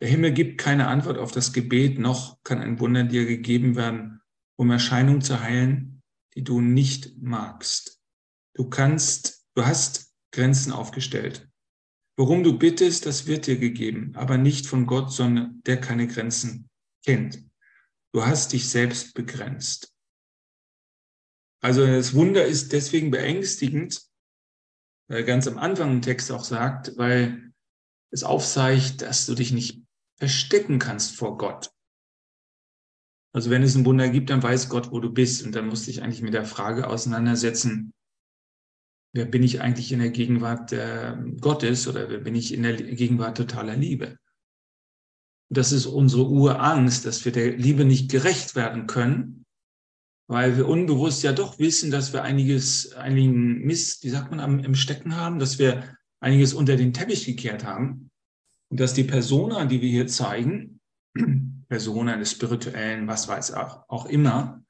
Der 0.00 0.08
Himmel 0.08 0.32
gibt 0.32 0.58
keine 0.58 0.88
Antwort 0.88 1.18
auf 1.18 1.32
das 1.32 1.52
Gebet, 1.52 1.98
noch 1.98 2.42
kann 2.44 2.60
ein 2.60 2.80
Wunder 2.80 3.04
dir 3.04 3.26
gegeben 3.26 3.76
werden, 3.76 4.22
um 4.56 4.70
Erscheinungen 4.70 5.20
zu 5.20 5.40
heilen, 5.40 6.02
die 6.34 6.44
du 6.44 6.60
nicht 6.60 7.20
magst. 7.20 8.00
Du 8.54 8.70
kannst, 8.70 9.46
du 9.54 9.66
hast 9.66 10.14
Grenzen 10.32 10.72
aufgestellt. 10.72 11.48
Worum 12.16 12.42
du 12.42 12.58
bittest, 12.58 13.06
das 13.06 13.26
wird 13.26 13.46
dir 13.46 13.58
gegeben, 13.58 14.12
aber 14.14 14.38
nicht 14.38 14.66
von 14.66 14.86
Gott, 14.86 15.12
sondern 15.12 15.62
der 15.66 15.80
keine 15.80 16.06
Grenzen 16.06 16.68
kennt. 17.04 17.44
Du 18.12 18.24
hast 18.24 18.52
dich 18.52 18.68
selbst 18.68 19.14
begrenzt. 19.14 19.94
Also 21.60 21.86
das 21.86 22.14
Wunder 22.14 22.44
ist 22.44 22.72
deswegen 22.72 23.10
beängstigend, 23.10 24.02
weil 25.08 25.24
ganz 25.24 25.46
am 25.48 25.58
Anfang 25.58 25.92
im 25.92 26.02
Text 26.02 26.30
auch 26.30 26.44
sagt, 26.44 26.96
weil 26.96 27.52
es 28.10 28.22
aufzeigt, 28.22 29.02
dass 29.02 29.26
du 29.26 29.34
dich 29.34 29.52
nicht 29.52 29.82
verstecken 30.18 30.78
kannst 30.78 31.16
vor 31.16 31.36
Gott. 31.36 31.70
Also 33.34 33.50
wenn 33.50 33.62
es 33.62 33.76
ein 33.76 33.84
Wunder 33.84 34.08
gibt, 34.08 34.30
dann 34.30 34.42
weiß 34.42 34.68
Gott, 34.68 34.90
wo 34.90 35.00
du 35.00 35.10
bist. 35.10 35.44
Und 35.44 35.54
dann 35.54 35.68
musst 35.68 35.86
du 35.86 35.90
dich 35.90 36.02
eigentlich 36.02 36.22
mit 36.22 36.34
der 36.34 36.44
Frage 36.44 36.86
auseinandersetzen, 36.86 37.92
wer 39.12 39.26
bin 39.26 39.42
ich 39.42 39.60
eigentlich 39.60 39.92
in 39.92 40.00
der 40.00 40.10
Gegenwart 40.10 40.72
äh, 40.72 41.16
Gottes 41.40 41.86
oder 41.88 42.08
wer 42.08 42.18
bin 42.18 42.34
ich 42.34 42.52
in 42.52 42.62
der 42.62 42.74
Gegenwart 42.74 43.36
totaler 43.36 43.76
Liebe? 43.76 44.18
Das 45.50 45.72
ist 45.72 45.86
unsere 45.86 46.28
Urangst, 46.28 47.06
dass 47.06 47.24
wir 47.24 47.32
der 47.32 47.56
Liebe 47.56 47.84
nicht 47.84 48.10
gerecht 48.10 48.54
werden 48.54 48.86
können, 48.86 49.46
weil 50.28 50.58
wir 50.58 50.68
unbewusst 50.68 51.22
ja 51.22 51.32
doch 51.32 51.58
wissen, 51.58 51.90
dass 51.90 52.12
wir 52.12 52.22
einiges, 52.22 52.92
einigen 52.92 53.60
Mist, 53.64 54.04
wie 54.04 54.10
sagt 54.10 54.30
man, 54.30 54.40
am, 54.40 54.58
im 54.60 54.74
Stecken 54.74 55.16
haben, 55.16 55.38
dass 55.38 55.58
wir 55.58 55.96
einiges 56.20 56.52
unter 56.52 56.76
den 56.76 56.92
Teppich 56.92 57.24
gekehrt 57.24 57.64
haben. 57.64 58.10
Und 58.70 58.78
dass 58.78 58.92
die 58.92 59.04
Persona, 59.04 59.64
die 59.64 59.80
wir 59.80 59.88
hier 59.88 60.06
zeigen, 60.06 60.80
Persona 61.68 62.16
des 62.18 62.32
Spirituellen, 62.32 63.06
was 63.06 63.26
weiß 63.26 63.52
auch, 63.52 63.88
auch 63.88 64.04
immer, 64.04 64.62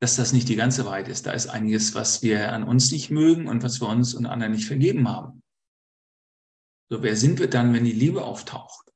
dass 0.00 0.16
das 0.16 0.34
nicht 0.34 0.50
die 0.50 0.56
ganze 0.56 0.84
Wahrheit 0.84 1.08
ist. 1.08 1.24
Da 1.24 1.32
ist 1.32 1.46
einiges, 1.46 1.94
was 1.94 2.22
wir 2.22 2.52
an 2.52 2.64
uns 2.64 2.92
nicht 2.92 3.10
mögen 3.10 3.48
und 3.48 3.62
was 3.62 3.80
wir 3.80 3.88
uns 3.88 4.12
und 4.12 4.26
anderen 4.26 4.52
nicht 4.52 4.66
vergeben 4.66 5.08
haben. 5.08 5.42
So, 6.90 7.02
wer 7.02 7.16
sind 7.16 7.38
wir 7.38 7.48
dann, 7.48 7.72
wenn 7.72 7.84
die 7.84 7.92
Liebe 7.92 8.22
auftaucht? 8.22 8.92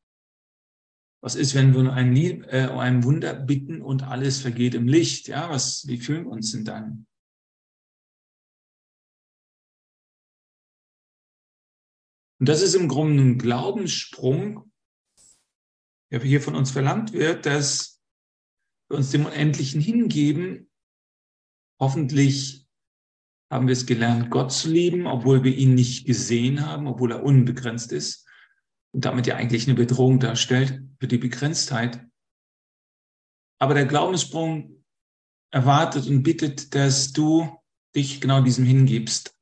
Was 1.20 1.34
ist, 1.34 1.54
wenn 1.54 1.74
wir 1.74 1.92
ein, 1.92 2.12
Lieb, 2.12 2.46
äh, 2.46 2.68
ein 2.68 3.02
Wunder 3.02 3.34
bitten 3.34 3.82
und 3.82 4.04
alles 4.04 4.40
vergeht 4.40 4.74
im 4.74 4.86
Licht? 4.86 5.26
Ja, 5.26 5.50
was, 5.50 5.86
wie 5.88 5.98
fühlen 5.98 6.24
wir 6.24 6.30
uns 6.30 6.52
denn 6.52 6.64
dann? 6.64 7.06
Und 12.40 12.48
das 12.48 12.62
ist 12.62 12.74
im 12.74 12.86
Grunde 12.86 13.20
ein 13.22 13.38
Glaubenssprung, 13.38 14.70
der 16.12 16.22
hier 16.22 16.40
von 16.40 16.54
uns 16.54 16.70
verlangt 16.70 17.12
wird, 17.12 17.46
dass 17.46 18.00
wir 18.88 18.96
uns 18.96 19.10
dem 19.10 19.26
Unendlichen 19.26 19.80
hingeben. 19.80 20.70
Hoffentlich 21.80 22.68
haben 23.50 23.66
wir 23.66 23.72
es 23.72 23.86
gelernt, 23.86 24.30
Gott 24.30 24.52
zu 24.52 24.70
lieben, 24.70 25.08
obwohl 25.08 25.42
wir 25.42 25.56
ihn 25.56 25.74
nicht 25.74 26.06
gesehen 26.06 26.64
haben, 26.64 26.86
obwohl 26.86 27.10
er 27.10 27.24
unbegrenzt 27.24 27.90
ist 27.90 28.27
und 28.92 29.04
damit 29.04 29.26
ja 29.26 29.36
eigentlich 29.36 29.66
eine 29.66 29.76
Bedrohung 29.76 30.20
darstellt 30.20 30.82
für 30.98 31.08
die 31.08 31.18
Begrenztheit. 31.18 32.04
Aber 33.60 33.74
der 33.74 33.86
Glaubenssprung 33.86 34.84
erwartet 35.50 36.06
und 36.06 36.22
bittet, 36.22 36.74
dass 36.74 37.12
du 37.12 37.58
dich 37.94 38.20
genau 38.20 38.42
diesem 38.42 38.64
hingibst 38.64 39.34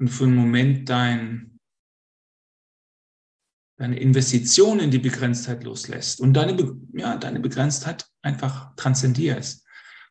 und 0.00 0.08
für 0.08 0.24
einen 0.24 0.36
Moment 0.36 0.88
dein 0.88 1.58
deine 3.78 3.98
Investition 3.98 4.80
in 4.80 4.90
die 4.90 4.98
Begrenztheit 4.98 5.62
loslässt 5.62 6.20
und 6.20 6.34
deine, 6.34 6.76
ja, 6.94 7.16
deine 7.16 7.40
Begrenztheit 7.40 8.08
einfach 8.22 8.74
transzendierst 8.74 9.64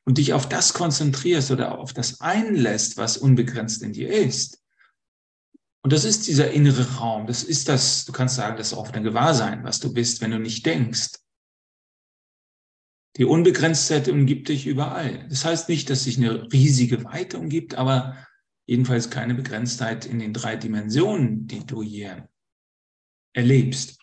und 0.06 0.18
dich 0.18 0.34
auf 0.34 0.48
das 0.48 0.74
konzentrierst 0.74 1.52
oder 1.52 1.78
auf 1.78 1.92
das 1.92 2.22
einlässt, 2.22 2.96
was 2.96 3.18
unbegrenzt 3.18 3.84
in 3.84 3.92
dir 3.92 4.10
ist. 4.10 4.64
Und 5.84 5.94
das 5.94 6.06
ist 6.06 6.28
dieser 6.28 6.52
innere 6.52 6.98
Raum. 6.98 7.28
Das 7.28 7.44
ist 7.44 7.70
das, 7.70 8.06
du 8.06 8.12
kannst 8.12 8.36
sagen, 8.36 8.58
das 8.58 8.74
offene 8.74 9.04
Gewahrsein, 9.04 9.64
was 9.64 9.80
du 9.80 9.94
bist, 9.94 10.22
wenn 10.22 10.32
du 10.32 10.40
nicht 10.40 10.66
denkst. 10.66 11.20
Die 13.18 13.26
Unbegrenztheit 13.26 14.10
umgibt 14.10 14.50
dich 14.50 14.68
überall. 14.68 15.28
Das 15.30 15.44
heißt 15.44 15.70
nicht, 15.70 15.90
dass 15.90 16.04
sich 16.04 16.18
eine 16.18 16.52
riesige 16.52 17.04
Weite 17.04 17.40
umgibt, 17.40 17.76
aber 17.76 18.18
jedenfalls 18.68 19.10
keine 19.10 19.34
Begrenztheit 19.34 20.06
in 20.06 20.20
den 20.20 20.34
drei 20.34 20.56
Dimensionen, 20.56 21.48
die 21.48 21.66
du 21.66 21.82
hier 21.82 22.30
erlebst. 23.34 23.98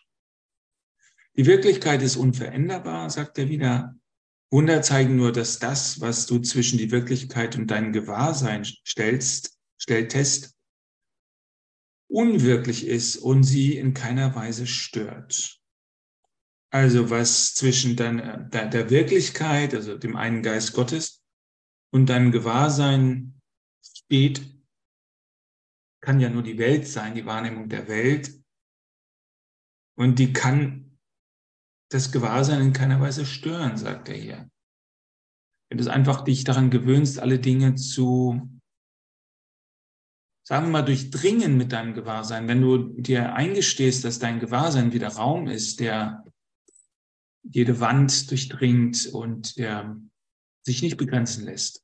Die 1.36 1.46
Wirklichkeit 1.46 2.02
ist 2.02 2.16
unveränderbar, 2.16 3.10
sagt 3.10 3.38
er 3.38 3.48
wieder. 3.48 3.96
Wunder 4.50 4.82
zeigen 4.82 5.16
nur, 5.16 5.32
dass 5.32 5.58
das, 5.58 6.00
was 6.00 6.26
du 6.26 6.38
zwischen 6.38 6.78
die 6.78 6.90
Wirklichkeit 6.92 7.56
und 7.56 7.68
dein 7.70 7.92
Gewahrsein 7.92 8.64
stellst, 8.64 9.58
stelltest, 9.78 10.53
unwirklich 12.08 12.86
ist 12.86 13.16
und 13.16 13.42
sie 13.42 13.76
in 13.76 13.94
keiner 13.94 14.34
Weise 14.34 14.66
stört. 14.66 15.60
Also 16.70 17.10
was 17.10 17.54
zwischen 17.54 17.96
deiner, 17.96 18.38
der 18.38 18.90
Wirklichkeit, 18.90 19.74
also 19.74 19.96
dem 19.96 20.16
einen 20.16 20.42
Geist 20.42 20.72
Gottes 20.72 21.22
und 21.92 22.06
deinem 22.06 22.32
Gewahrsein 22.32 23.40
steht, 23.82 24.42
kann 26.00 26.20
ja 26.20 26.28
nur 26.28 26.42
die 26.42 26.58
Welt 26.58 26.86
sein, 26.86 27.14
die 27.14 27.26
Wahrnehmung 27.26 27.68
der 27.68 27.88
Welt. 27.88 28.32
Und 29.96 30.18
die 30.18 30.32
kann 30.32 30.98
das 31.90 32.10
Gewahrsein 32.10 32.60
in 32.60 32.72
keiner 32.72 33.00
Weise 33.00 33.24
stören, 33.24 33.76
sagt 33.76 34.08
er 34.08 34.16
hier. 34.16 34.50
Wenn 35.70 35.78
du 35.78 35.90
einfach 35.90 36.24
dich 36.24 36.44
daran 36.44 36.70
gewöhnst, 36.70 37.20
alle 37.20 37.38
Dinge 37.38 37.76
zu, 37.76 38.53
sagen 40.44 40.66
wir 40.66 40.72
mal, 40.72 40.82
durchdringen 40.82 41.56
mit 41.56 41.72
deinem 41.72 41.94
Gewahrsein, 41.94 42.46
wenn 42.48 42.60
du 42.60 43.00
dir 43.00 43.34
eingestehst, 43.34 44.04
dass 44.04 44.18
dein 44.18 44.40
Gewahrsein 44.40 44.92
wieder 44.92 45.08
Raum 45.08 45.48
ist, 45.48 45.80
der 45.80 46.24
jede 47.42 47.80
Wand 47.80 48.30
durchdringt 48.30 49.06
und 49.06 49.58
der 49.58 50.00
sich 50.62 50.82
nicht 50.82 50.96
begrenzen 50.96 51.44
lässt. 51.44 51.82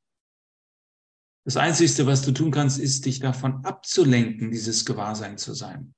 Das 1.45 1.57
Einzige, 1.57 2.07
was 2.07 2.23
du 2.23 2.33
tun 2.33 2.51
kannst, 2.51 2.79
ist, 2.79 3.07
dich 3.07 3.19
davon 3.19 3.65
abzulenken, 3.65 4.51
dieses 4.51 4.85
Gewahrsein 4.85 5.39
zu 5.39 5.55
sein 5.55 5.95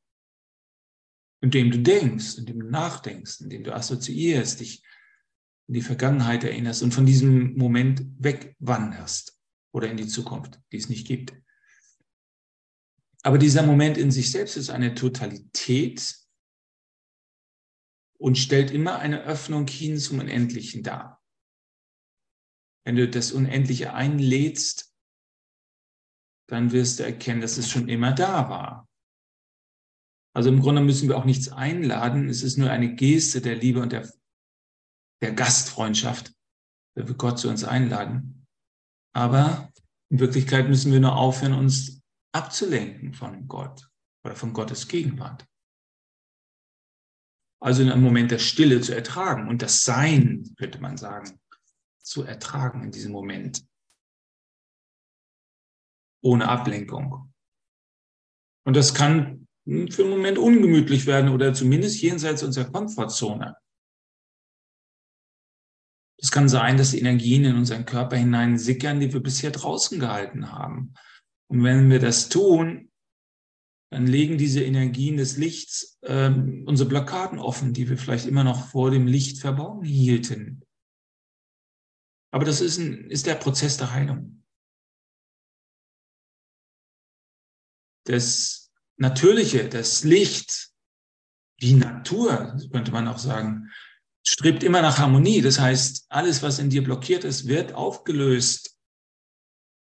indem 1.42 1.72
du 1.72 1.80
denkst, 1.80 2.38
indem 2.38 2.60
du 2.60 2.70
nachdenkst, 2.70 3.40
indem 3.40 3.64
du 3.64 3.74
assoziierst, 3.74 4.60
dich 4.60 4.82
in 5.68 5.74
die 5.74 5.82
Vergangenheit 5.82 6.44
erinnerst 6.44 6.82
und 6.82 6.94
von 6.94 7.04
diesem 7.04 7.54
Moment 7.56 8.06
wegwanderst 8.18 9.38
oder 9.72 9.90
in 9.90 9.96
die 9.96 10.06
Zukunft, 10.06 10.60
die 10.70 10.76
es 10.76 10.88
nicht 10.88 11.06
gibt. 11.06 11.34
Aber 13.24 13.38
dieser 13.38 13.62
Moment 13.62 13.98
in 13.98 14.10
sich 14.10 14.30
selbst 14.30 14.56
ist 14.56 14.70
eine 14.70 14.94
Totalität 14.94 16.18
und 18.18 18.36
stellt 18.36 18.70
immer 18.70 18.98
eine 18.98 19.22
Öffnung 19.22 19.66
hin 19.66 19.98
zum 19.98 20.20
Unendlichen 20.20 20.82
dar. 20.82 21.22
Wenn 22.84 22.96
du 22.96 23.08
das 23.08 23.30
Unendliche 23.30 23.94
einlädst, 23.94 24.92
dann 26.48 26.72
wirst 26.72 26.98
du 26.98 27.04
erkennen, 27.04 27.40
dass 27.40 27.58
es 27.58 27.70
schon 27.70 27.88
immer 27.88 28.12
da 28.12 28.48
war. 28.50 28.88
Also 30.34 30.48
im 30.48 30.60
Grunde 30.60 30.82
müssen 30.82 31.08
wir 31.08 31.16
auch 31.16 31.24
nichts 31.24 31.48
einladen. 31.48 32.28
Es 32.28 32.42
ist 32.42 32.56
nur 32.56 32.70
eine 32.70 32.94
Geste 32.94 33.40
der 33.40 33.54
Liebe 33.54 33.80
und 33.80 33.92
der, 33.92 34.10
der 35.22 35.32
Gastfreundschaft, 35.32 36.34
wenn 36.96 37.06
wir 37.06 37.14
Gott 37.14 37.38
zu 37.38 37.48
uns 37.48 37.64
einladen. 37.64 38.46
Aber 39.14 39.72
in 40.10 40.18
Wirklichkeit 40.18 40.68
müssen 40.68 40.92
wir 40.92 41.00
nur 41.00 41.16
aufhören, 41.16 41.52
uns 41.52 42.01
abzulenken 42.32 43.14
von 43.14 43.46
Gott 43.46 43.88
oder 44.24 44.34
von 44.34 44.52
Gottes 44.52 44.88
Gegenwart. 44.88 45.46
Also 47.60 47.82
in 47.82 47.90
einem 47.90 48.02
Moment 48.02 48.30
der 48.30 48.38
Stille 48.38 48.80
zu 48.80 48.94
ertragen 48.94 49.48
und 49.48 49.62
das 49.62 49.84
Sein, 49.84 50.52
könnte 50.56 50.80
man 50.80 50.96
sagen, 50.96 51.38
zu 52.02 52.24
ertragen 52.24 52.82
in 52.82 52.90
diesem 52.90 53.12
Moment. 53.12 53.64
ohne 56.24 56.48
Ablenkung. 56.48 57.32
Und 58.64 58.76
das 58.76 58.94
kann 58.94 59.48
für 59.64 60.02
einen 60.02 60.10
Moment 60.10 60.38
ungemütlich 60.38 61.06
werden 61.06 61.30
oder 61.30 61.52
zumindest 61.52 62.00
jenseits 62.00 62.42
unserer 62.42 62.70
Komfortzone. 62.70 63.56
Es 66.16 66.30
kann 66.30 66.48
sein, 66.48 66.76
dass 66.76 66.94
Energien 66.94 67.44
in 67.44 67.56
unseren 67.56 67.84
Körper 67.84 68.16
hinein 68.16 68.56
sickern, 68.56 69.00
die 69.00 69.12
wir 69.12 69.20
bisher 69.20 69.50
draußen 69.50 69.98
gehalten 69.98 70.52
haben. 70.52 70.94
Und 71.52 71.64
wenn 71.64 71.90
wir 71.90 71.98
das 71.98 72.30
tun, 72.30 72.90
dann 73.90 74.06
legen 74.06 74.38
diese 74.38 74.64
Energien 74.64 75.18
des 75.18 75.36
Lichts 75.36 75.98
ähm, 76.02 76.64
unsere 76.66 76.88
Blockaden 76.88 77.38
offen, 77.38 77.74
die 77.74 77.90
wir 77.90 77.98
vielleicht 77.98 78.24
immer 78.24 78.42
noch 78.42 78.70
vor 78.70 78.90
dem 78.90 79.06
Licht 79.06 79.38
verborgen 79.38 79.84
hielten. 79.84 80.64
Aber 82.32 82.46
das 82.46 82.62
ist, 82.62 82.78
ein, 82.78 83.10
ist 83.10 83.26
der 83.26 83.34
Prozess 83.34 83.76
der 83.76 83.92
Heilung. 83.92 84.42
Das 88.06 88.72
Natürliche, 88.96 89.68
das 89.68 90.04
Licht, 90.04 90.70
die 91.60 91.74
Natur, 91.74 92.56
könnte 92.72 92.92
man 92.92 93.06
auch 93.08 93.18
sagen, 93.18 93.70
strebt 94.26 94.62
immer 94.62 94.80
nach 94.80 94.96
Harmonie. 94.96 95.42
Das 95.42 95.60
heißt, 95.60 96.06
alles, 96.08 96.42
was 96.42 96.58
in 96.58 96.70
dir 96.70 96.82
blockiert 96.82 97.24
ist, 97.24 97.46
wird 97.46 97.74
aufgelöst 97.74 98.71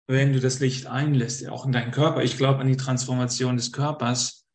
wenn 0.06 0.32
du 0.32 0.40
das 0.40 0.60
Licht 0.60 0.86
einlässt, 0.86 1.48
auch 1.48 1.64
in 1.64 1.72
deinen 1.72 1.90
Körper. 1.90 2.22
Ich 2.22 2.36
glaube 2.36 2.60
an 2.60 2.68
die 2.68 2.76
Transformation 2.76 3.56
des 3.56 3.72
Körpers, 3.72 4.46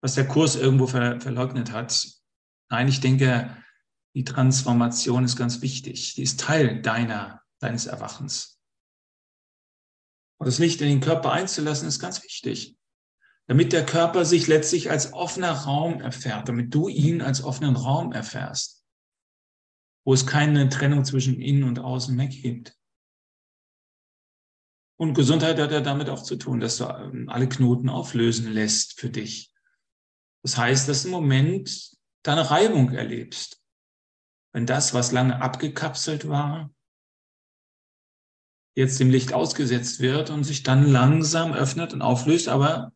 was 0.00 0.14
der 0.14 0.26
Kurs 0.26 0.56
irgendwo 0.56 0.86
ver 0.86 1.20
verleugnet 1.20 1.72
hat. 1.72 2.06
Nein, 2.70 2.88
ich 2.88 3.00
denke, 3.00 3.56
die 4.14 4.24
Transformation 4.24 5.24
ist 5.24 5.36
ganz 5.36 5.60
wichtig. 5.60 6.14
Die 6.14 6.22
ist 6.22 6.40
Teil 6.40 6.80
deiner, 6.80 7.42
deines 7.58 7.86
Erwachens. 7.86 8.60
Und 10.38 10.46
das 10.46 10.58
Licht 10.58 10.80
in 10.80 10.88
den 10.88 11.00
Körper 11.00 11.32
einzulassen, 11.32 11.88
ist 11.88 12.00
ganz 12.00 12.22
wichtig. 12.22 12.76
Damit 13.46 13.72
der 13.72 13.84
Körper 13.84 14.24
sich 14.24 14.46
letztlich 14.46 14.90
als 14.90 15.12
offener 15.12 15.52
Raum 15.52 16.00
erfährt, 16.00 16.48
damit 16.48 16.74
du 16.74 16.88
ihn 16.88 17.20
als 17.20 17.44
offenen 17.44 17.76
Raum 17.76 18.12
erfährst, 18.12 18.84
wo 20.04 20.14
es 20.14 20.26
keine 20.26 20.68
Trennung 20.70 21.04
zwischen 21.04 21.40
innen 21.40 21.64
und 21.64 21.78
außen 21.78 22.16
mehr 22.16 22.28
gibt. 22.28 22.74
Und 24.96 25.14
Gesundheit 25.14 25.58
hat 25.58 25.72
ja 25.72 25.80
damit 25.80 26.08
auch 26.08 26.22
zu 26.22 26.36
tun, 26.36 26.60
dass 26.60 26.76
du 26.76 26.84
ähm, 26.84 27.28
alle 27.28 27.48
Knoten 27.48 27.88
auflösen 27.88 28.52
lässt 28.52 28.98
für 28.98 29.10
dich. 29.10 29.52
Das 30.42 30.56
heißt, 30.56 30.88
dass 30.88 31.04
im 31.04 31.10
Moment 31.10 31.96
deine 32.22 32.50
Reibung 32.50 32.90
erlebst. 32.92 33.60
Wenn 34.52 34.66
das, 34.66 34.94
was 34.94 35.10
lange 35.10 35.40
abgekapselt 35.40 36.28
war, 36.28 36.70
jetzt 38.76 38.98
dem 39.00 39.10
Licht 39.10 39.32
ausgesetzt 39.32 40.00
wird 40.00 40.30
und 40.30 40.44
sich 40.44 40.62
dann 40.62 40.86
langsam 40.86 41.52
öffnet 41.52 41.92
und 41.92 42.02
auflöst, 42.02 42.48
aber 42.48 42.92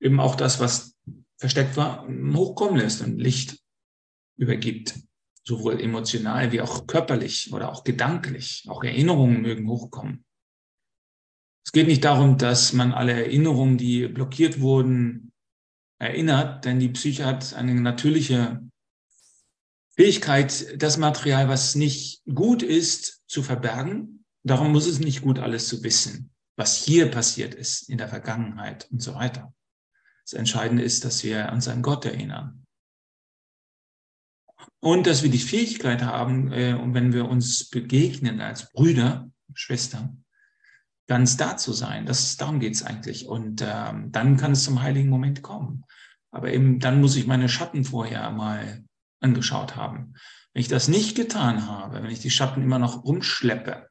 eben 0.00 0.20
auch 0.20 0.34
das, 0.34 0.60
was 0.60 0.96
versteckt 1.38 1.76
war, 1.76 2.06
hochkommen 2.06 2.78
lässt 2.78 3.02
und 3.02 3.18
Licht 3.18 3.58
übergibt, 4.38 4.94
sowohl 5.44 5.80
emotional 5.80 6.52
wie 6.52 6.60
auch 6.60 6.86
körperlich 6.86 7.52
oder 7.52 7.70
auch 7.70 7.84
gedanklich. 7.84 8.64
Auch 8.68 8.84
Erinnerungen 8.84 9.40
mögen 9.40 9.68
hochkommen. 9.68 10.25
Es 11.66 11.72
geht 11.72 11.88
nicht 11.88 12.04
darum, 12.04 12.38
dass 12.38 12.72
man 12.72 12.92
alle 12.92 13.12
Erinnerungen, 13.12 13.76
die 13.76 14.06
blockiert 14.06 14.60
wurden, 14.60 15.32
erinnert, 15.98 16.64
denn 16.64 16.78
die 16.78 16.90
Psyche 16.90 17.26
hat 17.26 17.54
eine 17.54 17.74
natürliche 17.74 18.62
Fähigkeit, 19.96 20.80
das 20.80 20.96
Material, 20.96 21.48
was 21.48 21.74
nicht 21.74 22.22
gut 22.32 22.62
ist, 22.62 23.20
zu 23.26 23.42
verbergen. 23.42 24.24
Darum 24.44 24.70
muss 24.70 24.86
es 24.86 25.00
nicht 25.00 25.22
gut, 25.22 25.40
alles 25.40 25.66
zu 25.66 25.82
wissen, 25.82 26.30
was 26.56 26.76
hier 26.76 27.10
passiert 27.10 27.52
ist 27.52 27.88
in 27.88 27.98
der 27.98 28.08
Vergangenheit 28.08 28.86
und 28.92 29.02
so 29.02 29.16
weiter. 29.16 29.52
Das 30.22 30.34
Entscheidende 30.34 30.84
ist, 30.84 31.04
dass 31.04 31.24
wir 31.24 31.50
uns 31.52 31.66
an 31.66 31.82
Gott 31.82 32.04
erinnern. 32.04 32.64
Und 34.78 35.08
dass 35.08 35.24
wir 35.24 35.30
die 35.30 35.38
Fähigkeit 35.38 36.02
haben, 36.02 36.52
äh, 36.52 36.74
und 36.74 36.94
wenn 36.94 37.12
wir 37.12 37.28
uns 37.28 37.68
begegnen 37.68 38.40
als 38.40 38.70
Brüder, 38.70 39.28
Schwestern, 39.54 40.25
ganz 41.06 41.36
da 41.36 41.56
zu 41.56 41.72
sein. 41.72 42.06
Das, 42.06 42.36
darum 42.36 42.60
geht 42.60 42.74
es 42.74 42.82
eigentlich. 42.82 43.26
Und 43.26 43.62
ähm, 43.66 44.10
dann 44.12 44.36
kann 44.36 44.52
es 44.52 44.64
zum 44.64 44.82
heiligen 44.82 45.08
Moment 45.08 45.42
kommen. 45.42 45.84
Aber 46.30 46.52
eben 46.52 46.80
dann 46.80 47.00
muss 47.00 47.16
ich 47.16 47.26
meine 47.26 47.48
Schatten 47.48 47.84
vorher 47.84 48.30
mal 48.30 48.84
angeschaut 49.20 49.76
haben. 49.76 50.14
Wenn 50.52 50.60
ich 50.60 50.68
das 50.68 50.88
nicht 50.88 51.16
getan 51.16 51.66
habe, 51.66 52.02
wenn 52.02 52.10
ich 52.10 52.20
die 52.20 52.30
Schatten 52.30 52.62
immer 52.62 52.78
noch 52.78 53.04
rumschleppe, 53.04 53.88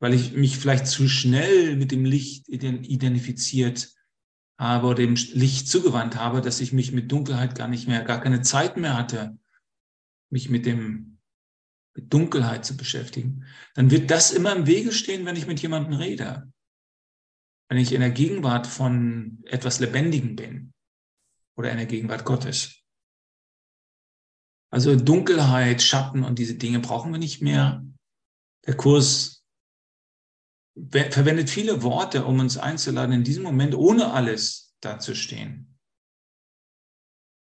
weil 0.00 0.14
ich 0.14 0.32
mich 0.32 0.58
vielleicht 0.58 0.86
zu 0.86 1.08
schnell 1.08 1.76
mit 1.76 1.92
dem 1.92 2.04
Licht 2.04 2.48
identifiziert 2.48 3.90
habe 4.58 4.86
oder 4.86 4.96
dem 4.96 5.14
Licht 5.14 5.68
zugewandt 5.68 6.16
habe, 6.16 6.40
dass 6.40 6.60
ich 6.60 6.72
mich 6.72 6.92
mit 6.92 7.10
Dunkelheit 7.10 7.54
gar 7.54 7.68
nicht 7.68 7.88
mehr, 7.88 8.02
gar 8.04 8.20
keine 8.20 8.42
Zeit 8.42 8.76
mehr 8.76 8.96
hatte, 8.96 9.38
mich 10.30 10.50
mit 10.50 10.66
dem 10.66 11.11
mit 11.94 12.12
Dunkelheit 12.12 12.64
zu 12.64 12.76
beschäftigen, 12.76 13.44
dann 13.74 13.90
wird 13.90 14.10
das 14.10 14.30
immer 14.30 14.54
im 14.54 14.66
Wege 14.66 14.92
stehen, 14.92 15.26
wenn 15.26 15.36
ich 15.36 15.46
mit 15.46 15.60
jemandem 15.60 15.94
rede. 15.94 16.50
Wenn 17.68 17.78
ich 17.78 17.92
in 17.92 18.00
der 18.00 18.10
Gegenwart 18.10 18.66
von 18.66 19.42
etwas 19.44 19.80
Lebendigem 19.80 20.36
bin 20.36 20.72
oder 21.56 21.70
in 21.70 21.78
der 21.78 21.86
Gegenwart 21.86 22.24
Gottes. 22.24 22.82
Also 24.70 24.96
Dunkelheit, 24.96 25.82
Schatten 25.82 26.24
und 26.24 26.38
diese 26.38 26.54
Dinge 26.54 26.80
brauchen 26.80 27.12
wir 27.12 27.18
nicht 27.18 27.42
mehr. 27.42 27.84
Der 28.66 28.76
Kurs 28.76 29.44
verwendet 30.90 31.50
viele 31.50 31.82
Worte, 31.82 32.24
um 32.24 32.38
uns 32.38 32.56
einzuladen, 32.56 33.14
in 33.14 33.24
diesem 33.24 33.42
Moment 33.42 33.74
ohne 33.74 34.12
alles 34.12 34.74
dazustehen. 34.80 35.71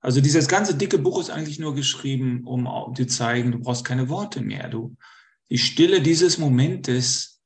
Also 0.04 0.20
dieses 0.20 0.48
ganze 0.48 0.74
dicke 0.74 0.98
Buch 0.98 1.18
ist 1.18 1.30
eigentlich 1.30 1.58
nur 1.58 1.74
geschrieben, 1.74 2.44
um 2.44 2.68
zu 2.94 3.06
zeigen, 3.06 3.52
du 3.52 3.58
brauchst 3.58 3.86
keine 3.86 4.10
Worte 4.10 4.42
mehr. 4.42 4.68
Du, 4.68 4.94
die 5.48 5.56
Stille 5.56 6.02
dieses 6.02 6.36
Momentes, 6.36 7.40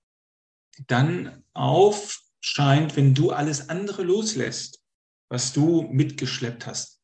die 0.76 0.84
dann 0.88 1.44
aufscheint, 1.52 2.96
wenn 2.96 3.14
du 3.14 3.30
alles 3.30 3.68
andere 3.68 4.02
loslässt, 4.02 4.82
was 5.28 5.52
du 5.52 5.82
mitgeschleppt 5.82 6.66
hast, 6.66 7.00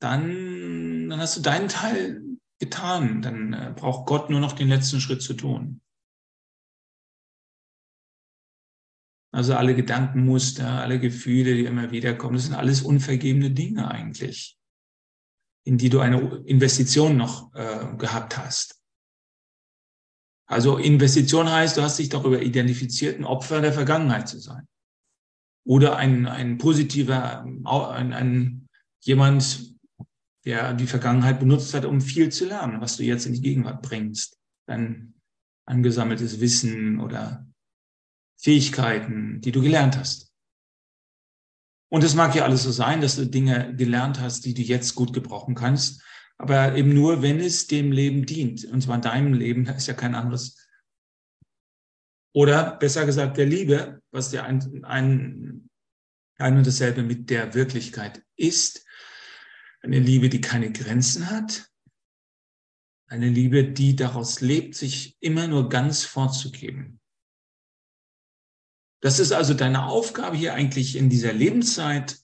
dann, 0.00 1.08
dann 1.08 1.20
hast 1.20 1.36
du 1.36 1.40
deinen 1.40 1.68
Teil 1.68 2.20
getan. 2.58 3.22
Dann 3.22 3.52
äh, 3.52 3.72
braucht 3.76 4.06
Gott 4.06 4.28
nur 4.28 4.40
noch 4.40 4.54
den 4.54 4.68
letzten 4.68 5.00
Schritt 5.00 5.22
zu 5.22 5.34
tun. 5.34 5.80
Also 9.36 9.54
alle 9.54 9.74
Gedankenmuster, 9.74 10.66
alle 10.66 10.98
Gefühle, 10.98 11.54
die 11.54 11.66
immer 11.66 11.90
wieder 11.90 12.14
kommen, 12.14 12.36
das 12.36 12.46
sind 12.46 12.54
alles 12.54 12.80
unvergebene 12.80 13.50
Dinge 13.50 13.86
eigentlich, 13.90 14.56
in 15.66 15.76
die 15.76 15.90
du 15.90 16.00
eine 16.00 16.42
Investition 16.46 17.18
noch 17.18 17.54
äh, 17.54 17.94
gehabt 17.98 18.38
hast. 18.38 18.80
Also 20.46 20.78
Investition 20.78 21.50
heißt, 21.50 21.76
du 21.76 21.82
hast 21.82 21.98
dich 21.98 22.08
darüber 22.08 22.40
identifiziert, 22.40 23.18
ein 23.18 23.26
Opfer 23.26 23.60
der 23.60 23.74
Vergangenheit 23.74 24.26
zu 24.26 24.38
sein. 24.38 24.66
Oder 25.66 25.96
ein, 25.96 26.26
ein 26.26 26.56
positiver, 26.56 27.44
ein, 27.44 28.14
ein, 28.14 28.68
jemand, 29.00 29.76
der 30.46 30.72
die 30.72 30.86
Vergangenheit 30.86 31.40
benutzt 31.40 31.74
hat, 31.74 31.84
um 31.84 32.00
viel 32.00 32.32
zu 32.32 32.46
lernen, 32.46 32.80
was 32.80 32.96
du 32.96 33.02
jetzt 33.02 33.26
in 33.26 33.34
die 33.34 33.42
Gegenwart 33.42 33.82
bringst. 33.82 34.38
Dein 34.66 35.12
angesammeltes 35.66 36.40
Wissen 36.40 37.00
oder 37.00 37.46
Fähigkeiten, 38.36 39.40
die 39.40 39.52
du 39.52 39.62
gelernt 39.62 39.96
hast. 39.96 40.32
Und 41.88 42.04
es 42.04 42.14
mag 42.14 42.34
ja 42.34 42.44
alles 42.44 42.64
so 42.64 42.70
sein, 42.70 43.00
dass 43.00 43.16
du 43.16 43.26
Dinge 43.26 43.74
gelernt 43.76 44.20
hast, 44.20 44.44
die 44.44 44.54
du 44.54 44.62
jetzt 44.62 44.94
gut 44.94 45.12
gebrauchen 45.12 45.54
kannst, 45.54 46.02
aber 46.36 46.74
eben 46.74 46.92
nur, 46.92 47.22
wenn 47.22 47.40
es 47.40 47.66
dem 47.66 47.92
Leben 47.92 48.26
dient. 48.26 48.64
Und 48.64 48.82
zwar 48.82 48.96
in 48.96 49.02
deinem 49.02 49.32
Leben, 49.32 49.64
da 49.64 49.72
ist 49.72 49.86
ja 49.86 49.94
kein 49.94 50.14
anderes. 50.14 50.56
Oder 52.34 52.76
besser 52.76 53.06
gesagt, 53.06 53.38
der 53.38 53.46
Liebe, 53.46 54.02
was 54.10 54.30
der 54.30 54.44
ein, 54.44 54.84
ein, 54.84 55.70
ein 56.38 56.56
und 56.58 56.66
dasselbe 56.66 57.02
mit 57.02 57.30
der 57.30 57.54
Wirklichkeit 57.54 58.22
ist. 58.36 58.84
Eine 59.80 60.00
Liebe, 60.00 60.28
die 60.28 60.40
keine 60.40 60.72
Grenzen 60.72 61.30
hat. 61.30 61.70
Eine 63.08 63.30
Liebe, 63.30 63.64
die 63.64 63.96
daraus 63.96 64.40
lebt, 64.40 64.74
sich 64.74 65.16
immer 65.20 65.46
nur 65.46 65.68
ganz 65.68 66.04
vorzugeben. 66.04 67.00
Das 69.02 69.18
ist 69.18 69.32
also 69.32 69.54
deine 69.54 69.86
Aufgabe 69.86 70.36
hier 70.36 70.54
eigentlich 70.54 70.96
in 70.96 71.10
dieser 71.10 71.32
Lebenszeit, 71.32 72.18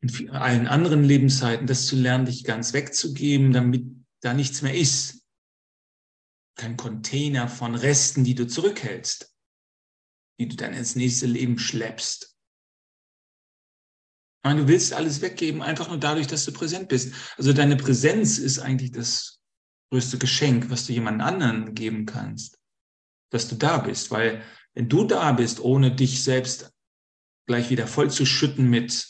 in 0.00 0.30
allen 0.30 0.66
anderen 0.66 1.04
Lebenszeiten, 1.04 1.66
das 1.66 1.86
zu 1.86 1.96
lernen, 1.96 2.26
dich 2.26 2.44
ganz 2.44 2.72
wegzugeben, 2.72 3.52
damit 3.52 3.86
da 4.20 4.34
nichts 4.34 4.62
mehr 4.62 4.74
ist. 4.74 5.26
Kein 6.56 6.76
Container 6.76 7.48
von 7.48 7.74
Resten, 7.74 8.24
die 8.24 8.34
du 8.34 8.46
zurückhältst, 8.46 9.34
die 10.38 10.48
du 10.48 10.56
dann 10.56 10.74
ins 10.74 10.96
nächste 10.96 11.26
Leben 11.26 11.58
schleppst. 11.58 12.36
Meine, 14.44 14.62
du 14.62 14.68
willst 14.68 14.92
alles 14.92 15.20
weggeben, 15.20 15.62
einfach 15.62 15.88
nur 15.88 15.98
dadurch, 15.98 16.26
dass 16.26 16.44
du 16.44 16.52
präsent 16.52 16.88
bist. 16.88 17.14
Also 17.36 17.52
deine 17.52 17.76
Präsenz 17.76 18.38
ist 18.38 18.58
eigentlich 18.58 18.90
das 18.90 19.40
größte 19.90 20.18
Geschenk, 20.18 20.68
was 20.68 20.86
du 20.86 20.92
jemand 20.92 21.22
anderen 21.22 21.74
geben 21.74 22.06
kannst. 22.06 22.58
Dass 23.32 23.48
du 23.48 23.56
da 23.56 23.78
bist, 23.78 24.10
weil 24.10 24.42
wenn 24.74 24.88
du 24.88 25.04
da 25.04 25.32
bist, 25.32 25.60
ohne 25.60 25.94
dich 25.94 26.22
selbst 26.22 26.72
gleich 27.46 27.70
wieder 27.70 27.86
voll 27.86 28.10
zu 28.10 28.24
schütten 28.24 28.68
mit 28.70 29.08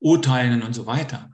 Urteilen 0.00 0.62
und 0.62 0.74
so 0.74 0.86
weiter, 0.86 1.30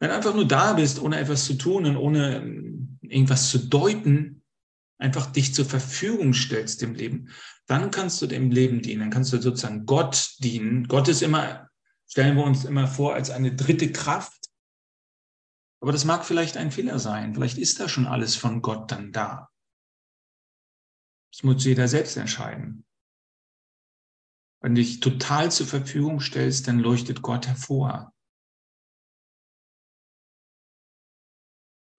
wenn 0.00 0.10
du 0.10 0.16
einfach 0.16 0.34
nur 0.34 0.46
da 0.46 0.74
bist, 0.74 1.00
ohne 1.00 1.18
etwas 1.18 1.44
zu 1.44 1.54
tun 1.54 1.86
und 1.86 1.96
ohne 1.96 2.36
ähm, 2.36 2.98
irgendwas 3.02 3.50
zu 3.50 3.58
deuten, 3.58 4.42
einfach 4.98 5.26
dich 5.26 5.54
zur 5.54 5.64
Verfügung 5.64 6.34
stellst 6.34 6.82
dem 6.82 6.94
Leben, 6.94 7.30
dann 7.66 7.90
kannst 7.90 8.20
du 8.22 8.26
dem 8.26 8.50
Leben 8.50 8.82
dienen, 8.82 9.00
dann 9.00 9.10
kannst 9.10 9.32
du 9.32 9.40
sozusagen 9.40 9.86
Gott 9.86 10.36
dienen. 10.38 10.88
Gott 10.88 11.08
ist 11.08 11.22
immer, 11.22 11.68
stellen 12.06 12.36
wir 12.36 12.44
uns 12.44 12.64
immer 12.64 12.86
vor, 12.86 13.14
als 13.14 13.30
eine 13.30 13.54
dritte 13.54 13.92
Kraft. 13.92 14.46
Aber 15.80 15.92
das 15.92 16.04
mag 16.04 16.24
vielleicht 16.24 16.56
ein 16.56 16.72
Fehler 16.72 16.98
sein. 16.98 17.34
Vielleicht 17.34 17.58
ist 17.58 17.78
da 17.78 17.88
schon 17.88 18.06
alles 18.06 18.36
von 18.36 18.62
Gott 18.62 18.90
dann 18.90 19.12
da. 19.12 19.48
Das 21.38 21.44
muss 21.44 21.64
jeder 21.64 21.86
selbst 21.86 22.16
entscheiden. 22.16 22.84
Wenn 24.60 24.74
du 24.74 24.80
dich 24.80 24.98
total 24.98 25.52
zur 25.52 25.68
Verfügung 25.68 26.18
stellst, 26.18 26.66
dann 26.66 26.80
leuchtet 26.80 27.22
Gott 27.22 27.46
hervor. 27.46 28.12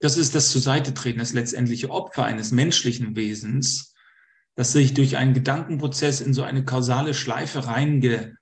Das 0.02 0.18
ist 0.18 0.36
das 0.36 0.52
zur 0.52 0.60
Seite 0.60 0.94
treten, 0.94 1.20
das 1.20 1.32
letztendliche 1.32 1.90
Opfer 1.90 2.26
eines 2.26 2.52
menschlichen 2.52 3.16
Wesens, 3.16 3.96
das 4.56 4.74
sich 4.74 4.94
durch 4.94 5.16
einen 5.16 5.34
Gedankenprozess 5.34 6.20
in 6.20 6.34
so 6.34 6.44
eine 6.44 6.66
kausale 6.66 7.14
Schleife 7.14 7.66
reingedacht 7.66 8.36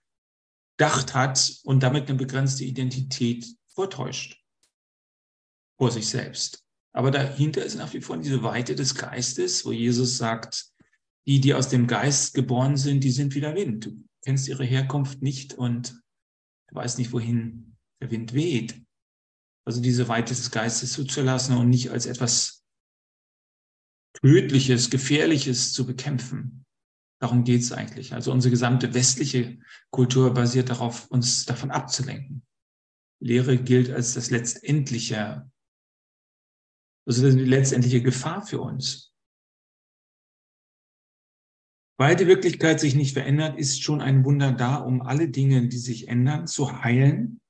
hat 1.14 1.60
und 1.64 1.84
damit 1.84 2.10
eine 2.10 2.18
begrenzte 2.18 2.64
Identität 2.64 3.46
vortäuscht 3.68 4.44
vor 5.78 5.92
sich 5.92 6.10
selbst. 6.10 6.66
Aber 6.92 7.12
dahinter 7.12 7.64
ist 7.64 7.76
nach 7.76 7.94
wie 7.94 8.02
vor 8.02 8.18
diese 8.18 8.42
Weite 8.42 8.74
des 8.74 8.96
Geistes, 8.96 9.64
wo 9.64 9.72
Jesus 9.72 10.18
sagt, 10.18 10.74
die, 11.28 11.42
die 11.42 11.54
aus 11.54 11.70
dem 11.70 11.88
Geist 11.88 12.34
geboren 12.34 12.78
sind, 12.78 13.04
die 13.04 13.12
sind 13.12 13.36
wie 13.36 13.42
der 13.42 13.56
Wind. 13.56 13.86
Du 13.86 14.04
kennst 14.24 14.48
ihre 14.48 14.63
Herkunft 14.63 15.22
nicht 15.22 15.54
und 15.54 16.02
du 16.70 16.76
weißt 16.76 16.98
nicht, 16.98 17.12
wohin 17.12 17.76
der 18.02 18.12
Wind 18.12 18.34
weht. 18.34 18.82
Also 19.66 19.82
diese 19.82 20.08
Weite 20.08 20.34
des 20.34 20.52
Geistes 20.52 20.94
zuzulassen 20.94 21.58
und 21.58 21.70
nicht 21.70 21.92
als 21.92 22.06
etwas 22.06 22.63
Tödliches, 24.22 24.90
Gefährliches 24.90 25.74
zu 25.74 25.86
bekämpfen. 25.86 26.66
Darum 27.20 27.44
geht 27.44 27.62
es 27.62 27.72
eigentlich. 27.72 28.13
Also 28.13 28.32
unsere 28.32 28.52
gesamte 28.52 28.94
westliche 28.94 29.60
Kultur 29.92 30.34
basiert 30.34 30.70
darauf, 30.70 31.10
uns 31.12 31.46
davon 31.46 31.72
abzulenken. 31.72 32.46
Lehre 33.20 33.58
gilt 33.58 33.90
als 33.90 34.13
das 34.13 34.30
letztendliche, 34.30 35.52
also 37.06 37.30
die 37.30 37.44
letztendliche 37.44 38.02
Gefahr 38.02 38.46
für 38.46 38.62
uns. 38.62 39.13
Weil 42.00 42.16
die 42.16 42.28
Wirklichkeit 42.28 42.80
sich 42.80 42.94
nicht 42.94 43.14
verändert, 43.14 43.58
ist 43.58 43.82
schon 43.82 44.02
ein 44.02 44.24
Wunder 44.24 44.52
da, 44.52 44.76
um 44.76 45.02
alle 45.02 45.30
Dinge, 45.30 45.68
die 45.68 45.80
sich 45.80 46.08
ändern, 46.08 46.46
zu 46.46 46.84
heilen 46.84 47.42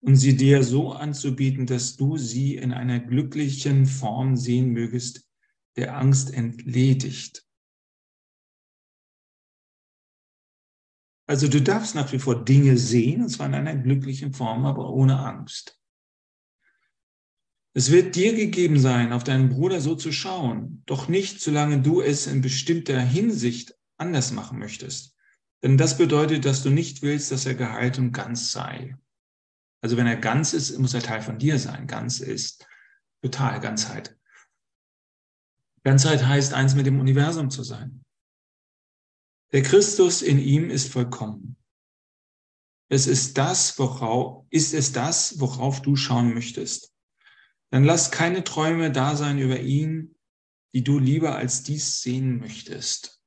und 0.00 0.16
sie 0.16 0.36
dir 0.36 0.64
so 0.64 0.92
anzubieten, 0.92 1.66
dass 1.66 1.96
du 1.96 2.16
sie 2.16 2.56
in 2.56 2.72
einer 2.72 2.98
glücklichen 2.98 3.86
Form 3.86 4.36
sehen 4.36 4.70
mögest, 4.70 5.28
der 5.76 5.96
Angst 5.96 6.34
entledigt. 6.34 7.46
Also 11.26 11.48
du 11.48 11.62
darfst 11.62 11.94
nach 11.94 12.12
wie 12.12 12.18
vor 12.18 12.44
Dinge 12.44 12.76
sehen, 12.76 13.22
und 13.22 13.28
zwar 13.28 13.46
in 13.46 13.54
einer 13.54 13.76
glücklichen 13.76 14.34
Form, 14.34 14.66
aber 14.66 14.90
ohne 14.90 15.20
Angst. 15.20 15.80
Es 17.76 17.90
wird 17.90 18.14
dir 18.14 18.34
gegeben 18.34 18.78
sein, 18.78 19.12
auf 19.12 19.24
deinen 19.24 19.48
Bruder 19.48 19.80
so 19.80 19.94
zu 19.94 20.12
schauen, 20.12 20.82
doch 20.86 21.08
nicht, 21.08 21.40
solange 21.40 21.80
du 21.80 22.00
es 22.00 22.26
in 22.26 22.40
bestimmter 22.40 23.00
Hinsicht 23.00 23.74
anders 24.04 24.32
machen 24.32 24.58
möchtest. 24.58 25.16
Denn 25.62 25.78
das 25.78 25.96
bedeutet, 25.96 26.44
dass 26.44 26.62
du 26.62 26.70
nicht 26.70 27.00
willst, 27.00 27.32
dass 27.32 27.46
er 27.46 27.54
geheilt 27.54 27.98
und 27.98 28.12
ganz 28.12 28.52
sei. 28.52 28.98
Also 29.82 29.96
wenn 29.96 30.06
er 30.06 30.16
ganz 30.16 30.52
ist, 30.52 30.78
muss 30.78 30.92
er 30.92 31.02
Teil 31.02 31.22
von 31.22 31.38
dir 31.38 31.58
sein. 31.58 31.86
Ganz 31.86 32.20
ist 32.20 32.66
total 33.22 33.60
Ganzheit. 33.60 34.16
Ganzheit 35.82 36.26
heißt, 36.26 36.52
eins 36.52 36.74
mit 36.74 36.86
dem 36.86 37.00
Universum 37.00 37.50
zu 37.50 37.62
sein. 37.62 38.04
Der 39.52 39.62
Christus 39.62 40.20
in 40.20 40.38
ihm 40.38 40.68
ist 40.68 40.92
vollkommen. 40.92 41.56
Es 42.90 43.06
ist 43.06 43.38
das, 43.38 43.78
worauf, 43.78 44.46
ist 44.50 44.74
es 44.74 44.92
das, 44.92 45.40
worauf 45.40 45.80
du 45.80 45.96
schauen 45.96 46.34
möchtest. 46.34 46.92
Dann 47.70 47.84
lass 47.84 48.10
keine 48.10 48.44
Träume 48.44 48.92
da 48.92 49.16
sein 49.16 49.38
über 49.38 49.60
ihn, 49.60 50.14
die 50.74 50.84
du 50.84 50.98
lieber 50.98 51.36
als 51.36 51.62
dies 51.62 52.02
sehen 52.02 52.38
möchtest. 52.38 53.20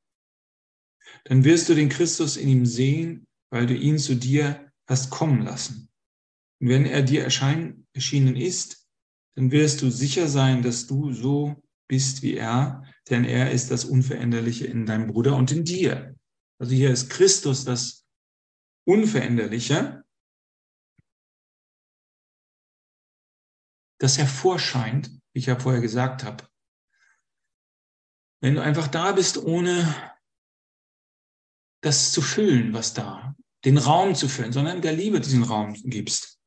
Dann 1.27 1.43
wirst 1.43 1.67
du 1.67 1.75
den 1.75 1.89
Christus 1.89 2.37
in 2.37 2.47
ihm 2.47 2.65
sehen, 2.65 3.27
weil 3.51 3.65
du 3.65 3.75
ihn 3.75 3.99
zu 3.99 4.15
dir 4.15 4.71
hast 4.87 5.09
kommen 5.09 5.41
lassen. 5.41 5.89
Und 6.61 6.69
wenn 6.69 6.85
er 6.85 7.03
dir 7.03 7.23
erschein, 7.23 7.85
erschienen 7.93 8.37
ist, 8.37 8.87
dann 9.35 9.51
wirst 9.51 9.81
du 9.81 9.89
sicher 9.89 10.29
sein, 10.29 10.61
dass 10.63 10.87
du 10.87 11.11
so 11.11 11.61
bist 11.89 12.21
wie 12.21 12.35
er, 12.35 12.83
denn 13.09 13.25
er 13.25 13.51
ist 13.51 13.71
das 13.71 13.83
Unveränderliche 13.83 14.67
in 14.67 14.85
deinem 14.85 15.07
Bruder 15.07 15.35
und 15.35 15.51
in 15.51 15.65
dir. 15.65 16.15
Also 16.59 16.73
hier 16.73 16.91
ist 16.91 17.09
Christus 17.09 17.65
das 17.65 18.05
Unveränderliche, 18.85 20.05
das 23.99 24.17
hervorscheint, 24.17 25.09
wie 25.33 25.39
ich 25.39 25.47
ja 25.47 25.59
vorher 25.59 25.81
gesagt 25.81 26.23
habe. 26.23 26.47
Wenn 28.41 28.55
du 28.55 28.61
einfach 28.61 28.87
da 28.87 29.11
bist, 29.11 29.37
ohne 29.37 30.16
das 31.81 32.11
zu 32.11 32.21
füllen, 32.21 32.73
was 32.73 32.93
da, 32.93 33.35
den 33.65 33.77
Raum 33.77 34.15
zu 34.15 34.27
füllen, 34.27 34.51
sondern 34.51 34.81
der 34.81 34.93
Liebe 34.93 35.19
diesen 35.19 35.43
Raum 35.43 35.73
gibst. 35.83 36.37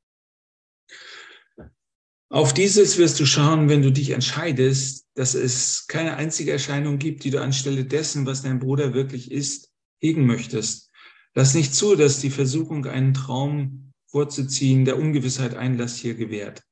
Auf 2.33 2.55
dieses 2.55 2.97
wirst 2.97 3.19
du 3.19 3.27
schauen, 3.27 3.69
wenn 3.69 3.83
du 3.83 3.91
dich 3.91 4.11
entscheidest, 4.11 5.09
dass 5.15 5.35
es 5.35 5.87
keine 5.89 6.17
einzige 6.17 6.53
Erscheinung 6.53 6.99
gibt, 6.99 7.25
die 7.25 7.31
du 7.31 7.43
anstelle 7.43 7.85
dessen, 7.85 8.25
was 8.25 8.43
dein 8.43 8.61
Bruder 8.61 8.95
wirklich 8.95 9.33
ist, 9.33 9.73
hegen 10.01 10.27
möchtest. 10.27 10.91
Lass 11.35 11.55
nicht 11.55 11.75
zu, 11.75 11.97
dass 11.97 12.21
die 12.21 12.31
Versuchung, 12.31 12.87
einen 12.87 13.15
Traum 13.15 13.93
vorzuziehen, 14.07 14.85
der 14.85 14.97
Ungewissheit 14.97 15.55
Einlass 15.55 15.97
hier 15.97 16.15
gewährt. 16.15 16.63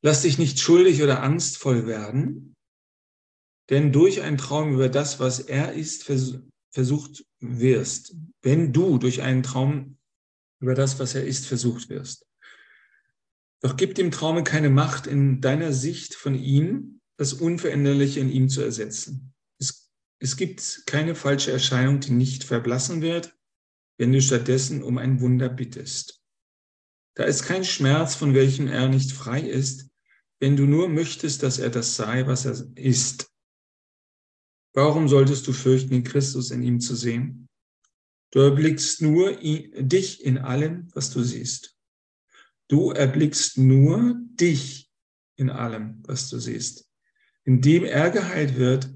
Lass 0.00 0.22
dich 0.22 0.38
nicht 0.38 0.58
schuldig 0.58 1.02
oder 1.02 1.22
angstvoll 1.22 1.86
werden, 1.86 2.47
denn 3.70 3.92
durch 3.92 4.22
einen 4.22 4.38
Traum 4.38 4.72
über 4.72 4.88
das, 4.88 5.20
was 5.20 5.40
er 5.40 5.72
ist, 5.72 6.04
versucht 6.04 7.24
wirst. 7.40 8.14
Wenn 8.42 8.72
du 8.72 8.98
durch 8.98 9.22
einen 9.22 9.42
Traum 9.42 9.98
über 10.60 10.74
das, 10.74 10.98
was 10.98 11.14
er 11.14 11.24
ist, 11.24 11.46
versucht 11.46 11.88
wirst. 11.88 12.26
Doch 13.60 13.76
gib 13.76 13.94
dem 13.94 14.10
Traume 14.10 14.44
keine 14.44 14.70
Macht, 14.70 15.06
in 15.06 15.40
deiner 15.40 15.72
Sicht 15.72 16.14
von 16.14 16.34
ihm 16.34 17.00
das 17.16 17.32
Unveränderliche 17.32 18.20
in 18.20 18.30
ihm 18.30 18.48
zu 18.48 18.62
ersetzen. 18.62 19.34
Es, 19.58 19.90
es 20.20 20.36
gibt 20.36 20.84
keine 20.86 21.14
falsche 21.14 21.50
Erscheinung, 21.50 22.00
die 22.00 22.12
nicht 22.12 22.44
verblassen 22.44 23.02
wird, 23.02 23.36
wenn 23.98 24.12
du 24.12 24.22
stattdessen 24.22 24.82
um 24.82 24.98
ein 24.98 25.20
Wunder 25.20 25.48
bittest. 25.48 26.22
Da 27.14 27.24
ist 27.24 27.42
kein 27.42 27.64
Schmerz, 27.64 28.14
von 28.14 28.34
welchem 28.34 28.68
er 28.68 28.88
nicht 28.88 29.10
frei 29.10 29.40
ist, 29.40 29.90
wenn 30.38 30.56
du 30.56 30.66
nur 30.66 30.88
möchtest, 30.88 31.42
dass 31.42 31.58
er 31.58 31.70
das 31.70 31.96
sei, 31.96 32.28
was 32.28 32.44
er 32.44 32.64
ist. 32.76 33.28
Warum 34.74 35.08
solltest 35.08 35.46
du 35.46 35.52
fürchten, 35.52 35.90
den 35.90 36.04
Christus 36.04 36.50
in 36.50 36.62
ihm 36.62 36.80
zu 36.80 36.94
sehen? 36.94 37.48
Du 38.30 38.40
erblickst 38.40 39.00
nur 39.00 39.32
dich 39.36 40.24
in 40.24 40.38
allem, 40.38 40.88
was 40.94 41.10
du 41.10 41.22
siehst. 41.22 41.76
Du 42.68 42.90
erblickst 42.90 43.56
nur 43.56 44.14
dich 44.18 44.90
in 45.36 45.48
allem, 45.48 46.02
was 46.06 46.28
du 46.28 46.38
siehst. 46.38 46.86
Indem 47.44 47.84
er 47.84 48.10
geheilt 48.10 48.56
wird, 48.56 48.90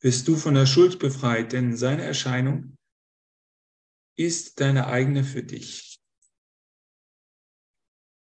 wirst 0.00 0.26
du 0.26 0.36
von 0.36 0.54
der 0.54 0.64
Schuld 0.64 0.98
befreit, 0.98 1.52
denn 1.52 1.76
seine 1.76 2.02
Erscheinung 2.02 2.78
ist 4.16 4.60
deine 4.60 4.86
eigene 4.86 5.24
für 5.24 5.42
dich. 5.42 6.00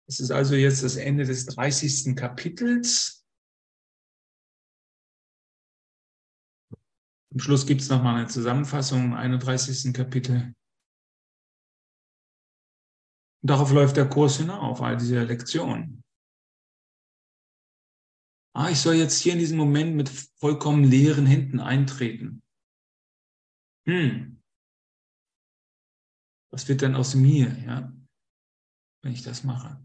Es 0.07 0.20
ist 0.20 0.30
also 0.30 0.54
jetzt 0.54 0.83
das 0.83 0.96
Ende 0.96 1.24
des 1.24 1.46
30. 1.46 2.14
Kapitels. 2.14 3.13
Am 7.35 7.40
Schluss 7.40 7.66
gibt 7.66 7.81
es 7.81 7.88
nochmal 7.88 8.14
eine 8.14 8.29
Zusammenfassung 8.29 9.07
im 9.07 9.14
31. 9.14 9.92
Kapitel. 9.92 10.55
Und 13.42 13.51
darauf 13.51 13.73
läuft 13.73 13.97
der 13.97 14.09
Kurs 14.09 14.37
hinauf, 14.37 14.81
all 14.81 14.97
diese 14.97 15.25
Lektionen. 15.25 16.05
Ah, 18.55 18.70
ich 18.70 18.79
soll 18.79 18.94
jetzt 18.94 19.20
hier 19.20 19.33
in 19.33 19.40
diesem 19.40 19.59
Moment 19.59 19.97
mit 19.97 20.09
vollkommen 20.09 20.85
leeren 20.85 21.27
Händen 21.27 21.59
eintreten. 21.59 22.40
Hm. 23.88 24.40
Was 26.53 26.68
wird 26.68 26.83
denn 26.83 26.94
aus 26.94 27.16
mir, 27.16 27.49
ja, 27.66 27.92
wenn 29.03 29.12
ich 29.12 29.25
das 29.25 29.42
mache? 29.42 29.85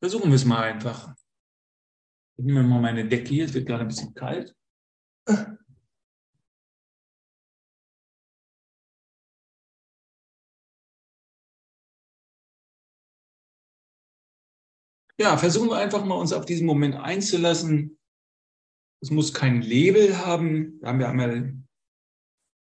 Versuchen 0.00 0.30
wir 0.30 0.34
es 0.34 0.44
mal 0.44 0.64
einfach. 0.64 1.14
Ich 2.42 2.46
nehme 2.46 2.64
mal 2.64 2.80
meine 2.80 3.08
Decke 3.08 3.28
hier, 3.28 3.44
es 3.44 3.54
wird 3.54 3.66
gerade 3.66 3.82
ein 3.82 3.88
bisschen 3.88 4.14
kalt. 4.14 4.52
Ja, 15.20 15.36
versuchen 15.36 15.68
wir 15.68 15.76
einfach 15.76 16.04
mal 16.04 16.16
uns 16.16 16.32
auf 16.32 16.44
diesen 16.44 16.66
Moment 16.66 16.96
einzulassen. 16.96 17.96
Es 19.00 19.12
muss 19.12 19.32
kein 19.32 19.62
Label 19.62 20.18
haben. 20.18 20.80
Da 20.80 20.88
haben 20.88 20.98
wir 20.98 21.08
einmal, 21.08 21.56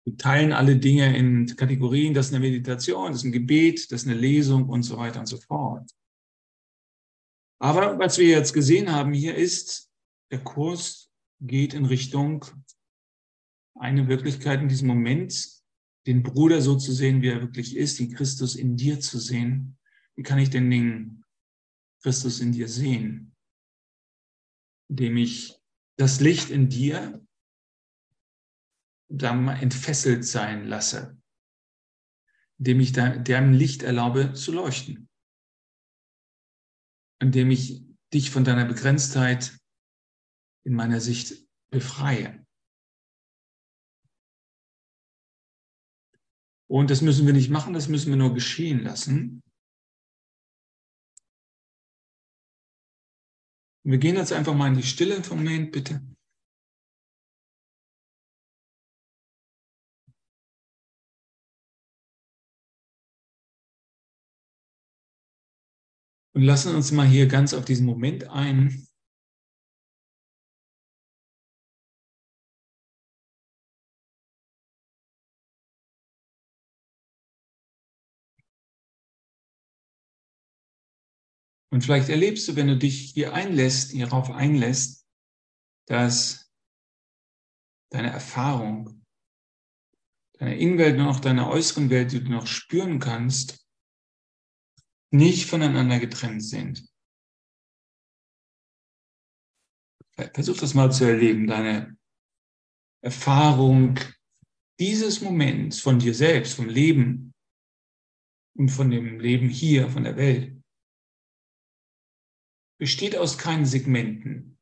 wir 0.03 0.17
teilen 0.17 0.51
alle 0.51 0.77
Dinge 0.77 1.15
in 1.15 1.45
Kategorien. 1.55 2.15
Das 2.15 2.29
ist 2.29 2.34
eine 2.34 2.43
Meditation, 2.43 3.12
das 3.12 3.17
ist 3.17 3.25
ein 3.25 3.32
Gebet, 3.32 3.91
das 3.91 4.01
ist 4.01 4.08
eine 4.08 4.17
Lesung 4.17 4.67
und 4.67 4.82
so 4.82 4.97
weiter 4.97 5.19
und 5.19 5.27
so 5.27 5.38
fort. 5.38 5.91
Aber 7.59 7.99
was 7.99 8.17
wir 8.17 8.27
jetzt 8.27 8.53
gesehen 8.53 8.91
haben 8.91 9.13
hier 9.13 9.35
ist, 9.35 9.91
der 10.31 10.43
Kurs 10.43 11.11
geht 11.41 11.73
in 11.73 11.85
Richtung 11.85 12.45
eine 13.75 14.07
Wirklichkeit 14.07 14.61
in 14.61 14.69
diesem 14.69 14.87
Moment, 14.87 15.59
den 16.07 16.23
Bruder 16.23 16.61
so 16.61 16.77
zu 16.77 16.93
sehen, 16.93 17.21
wie 17.21 17.27
er 17.27 17.41
wirklich 17.41 17.75
ist, 17.75 17.99
den 17.99 18.13
Christus 18.13 18.55
in 18.55 18.77
dir 18.77 18.99
zu 18.99 19.19
sehen. 19.19 19.77
Wie 20.15 20.23
kann 20.23 20.39
ich 20.39 20.49
denn 20.49 20.69
den 20.69 21.23
Christus 22.01 22.39
in 22.39 22.51
dir 22.51 22.67
sehen? 22.67 23.35
Indem 24.89 25.17
ich 25.17 25.55
das 25.97 26.19
Licht 26.19 26.49
in 26.49 26.69
dir 26.69 27.25
dann 29.09 29.47
entfesselt 29.49 30.23
sein 30.23 30.65
lasse, 30.67 31.17
indem 32.57 32.79
ich 32.79 32.93
deren 32.93 33.53
Licht 33.53 33.83
erlaube 33.83 34.33
zu 34.33 34.51
leuchten, 34.51 35.08
indem 37.19 37.51
ich 37.51 37.84
dich 38.13 38.32
von 38.32 38.43
deiner 38.43 38.65
Begrenztheit 38.65 39.58
in 40.65 40.73
meiner 40.73 40.99
Sicht 40.99 41.47
befreie. 41.71 42.45
Und 46.69 46.89
das 46.89 47.01
müssen 47.01 47.25
wir 47.25 47.34
nicht 47.34 47.49
machen, 47.49 47.73
das 47.73 47.88
müssen 47.88 48.10
wir 48.10 48.17
nur 48.17 48.34
geschehen 48.34 48.84
lassen. 48.84 49.41
Wir 53.84 53.97
gehen 53.97 54.17
jetzt 54.17 54.34
einfach 54.34 54.53
mal 54.53 54.67
in 54.67 54.75
die 54.75 54.84
Stille 54.84 55.23
vom 55.23 55.39
Moment, 55.39 55.71
bitte. 55.71 56.01
Und 66.39 66.45
lassen 66.45 66.73
uns 66.73 66.93
mal 66.93 67.06
hier 67.06 67.28
ganz 67.28 67.54
auf 67.54 67.65
diesen 67.65 67.86
Moment 67.86 68.30
ein. 68.30 68.88
Und 81.73 81.84
vielleicht 81.84 82.08
erlebst 82.08 82.47
du, 82.47 82.56
wenn 82.56 82.67
du 82.67 82.78
dich 82.78 83.12
hier 83.12 83.34
einlässt, 83.34 83.91
hierauf 83.91 84.32
einlässt, 84.32 85.06
dass 85.88 86.54
deine 87.91 88.12
Erfahrung, 88.12 89.06
deine 90.38 90.58
Innenwelt 90.58 90.97
und 90.97 91.06
auch 91.06 91.19
deine 91.19 91.49
äußeren 91.49 91.89
Welt, 91.89 92.13
die 92.13 92.23
du 92.23 92.32
noch 92.32 92.47
spüren 92.47 92.99
kannst, 92.99 93.68
nicht 95.11 95.49
voneinander 95.49 95.99
getrennt 95.99 96.43
sind. 96.43 96.87
Versuch 100.33 100.57
das 100.57 100.73
mal 100.73 100.91
zu 100.91 101.05
erleben, 101.05 101.47
deine 101.47 101.97
Erfahrung 103.01 103.97
dieses 104.79 105.21
Moments 105.21 105.79
von 105.79 105.99
dir 105.99 106.13
selbst, 106.13 106.55
vom 106.55 106.67
Leben 106.67 107.33
und 108.57 108.69
von 108.69 108.91
dem 108.91 109.19
Leben 109.19 109.49
hier, 109.49 109.89
von 109.89 110.03
der 110.03 110.17
Welt 110.17 110.59
besteht 112.79 113.15
aus 113.15 113.37
keinen 113.37 113.65
Segmenten. 113.65 114.58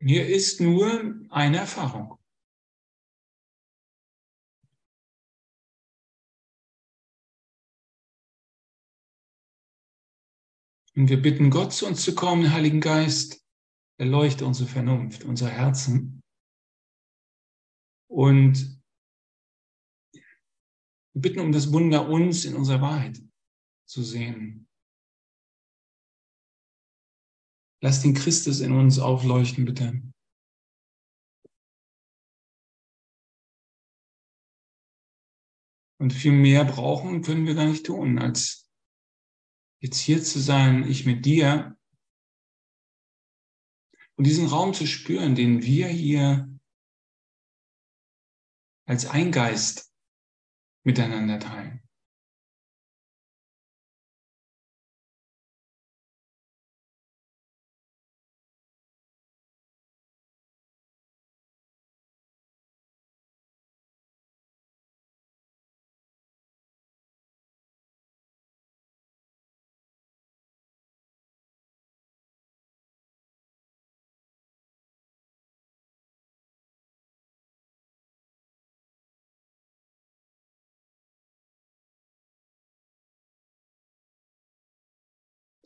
Hier 0.00 0.28
ist 0.28 0.60
nur 0.60 1.26
eine 1.30 1.58
Erfahrung. 1.58 2.18
Und 10.94 11.08
wir 11.08 11.20
bitten 11.20 11.50
Gott 11.50 11.72
zu 11.72 11.86
uns 11.86 12.02
zu 12.02 12.14
kommen, 12.14 12.52
Heiligen 12.52 12.80
Geist, 12.80 13.44
erleuchte 13.98 14.46
unsere 14.46 14.68
Vernunft, 14.68 15.24
unser 15.24 15.48
Herzen. 15.48 16.22
Und 18.08 18.80
wir 20.12 21.22
bitten 21.22 21.40
um 21.40 21.52
das 21.52 21.72
Wunder, 21.72 22.08
uns 22.08 22.44
in 22.44 22.54
unserer 22.54 22.80
Wahrheit 22.80 23.20
zu 23.84 24.02
sehen. 24.02 24.67
Lass 27.80 28.02
den 28.02 28.14
Christus 28.14 28.60
in 28.60 28.72
uns 28.72 28.98
aufleuchten, 28.98 29.64
bitte. 29.64 30.02
Und 36.00 36.12
viel 36.12 36.32
mehr 36.32 36.64
brauchen 36.64 37.22
können 37.22 37.46
wir 37.46 37.54
gar 37.54 37.66
nicht 37.66 37.86
tun, 37.86 38.18
als 38.18 38.70
jetzt 39.80 39.98
hier 39.98 40.22
zu 40.22 40.40
sein, 40.40 40.88
ich 40.88 41.06
mit 41.06 41.24
dir 41.24 41.76
und 44.16 44.24
diesen 44.24 44.46
Raum 44.46 44.74
zu 44.74 44.86
spüren, 44.86 45.34
den 45.34 45.62
wir 45.62 45.88
hier 45.88 46.48
als 48.86 49.06
Eingeist 49.06 49.92
miteinander 50.84 51.38
teilen. 51.38 51.87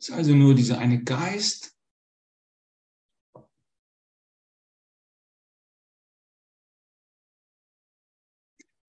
Ist 0.03 0.11
also 0.11 0.35
nur 0.35 0.53
dieser 0.53 0.79
eine 0.79 1.01
Geist, 1.01 1.79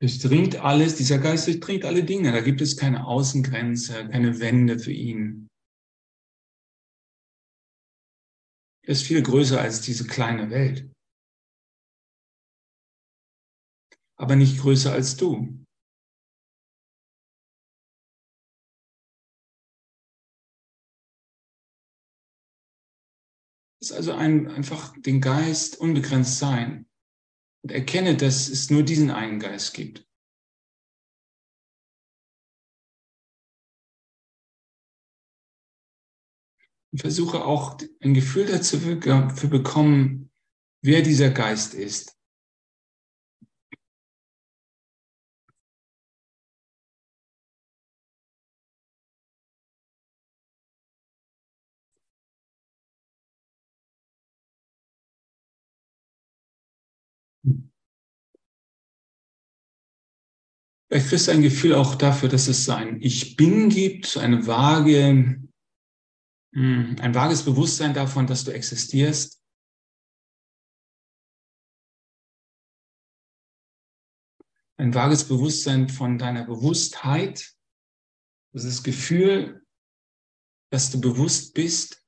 durchdringt 0.01 0.57
alles, 0.57 0.97
dieser 0.97 1.19
Geist 1.19 1.47
durchdringt 1.47 1.85
alle 1.85 2.03
Dinge. 2.03 2.33
Da 2.33 2.41
gibt 2.41 2.61
es 2.61 2.77
keine 2.77 3.07
Außengrenze, 3.07 4.09
keine 4.09 4.41
Wände 4.41 4.81
für 4.81 4.91
ihn. 4.91 5.47
Er 8.83 8.89
ist 8.89 9.05
viel 9.05 9.23
größer 9.23 9.61
als 9.61 9.83
diese 9.83 10.09
kleine 10.09 10.51
Welt. 10.51 10.93
Aber 14.17 14.35
nicht 14.35 14.59
größer 14.59 14.93
als 14.93 15.17
du. 15.17 15.64
Ist 23.85 23.93
also 23.93 24.13
ein, 24.13 24.49
einfach 24.49 24.95
den 24.99 25.21
Geist 25.21 25.77
unbegrenzt 25.79 26.39
sein 26.39 26.87
und 27.63 27.71
erkenne, 27.71 28.17
dass 28.17 28.49
es 28.49 28.71
nur 28.71 28.83
diesen 28.83 29.11
einen 29.11 29.39
Geist 29.39 29.75
gibt. 29.75 30.07
Und 36.93 37.01
versuche 37.01 37.45
auch 37.45 37.79
ein 38.01 38.15
Gefühl 38.15 38.47
dazu 38.47 38.79
für 38.79 39.49
bekommen, 39.49 40.31
wer 40.83 41.03
dieser 41.03 41.31
Geist 41.31 41.75
ist. 41.75 42.14
Vielleicht 60.95 61.09
kriegst 61.09 61.27
du 61.27 61.33
ein 61.33 61.43
Gefühl 61.43 61.75
auch 61.75 61.97
dafür, 61.97 62.29
dass 62.29 62.47
es 62.47 62.69
ein 62.69 63.03
Ich 63.03 63.35
Bin 63.35 63.69
gibt, 63.69 64.17
eine 64.17 64.47
vage, 64.47 65.43
hm, 66.55 66.97
ein 67.01 67.15
vages 67.17 67.45
Bewusstsein 67.45 67.95
davon, 67.95 68.29
dass 68.29 68.45
du 68.45 68.53
existierst. 68.53 69.43
Ein 74.77 74.95
vages 74.95 75.27
Bewusstsein 75.27 75.89
von 75.89 76.17
deiner 76.17 76.45
Bewusstheit. 76.45 77.57
Das 78.53 78.63
ist 78.63 78.77
das 78.79 78.85
Gefühl, 78.85 79.67
dass 80.71 80.93
du 80.93 81.01
bewusst 81.01 81.55
bist 81.55 82.04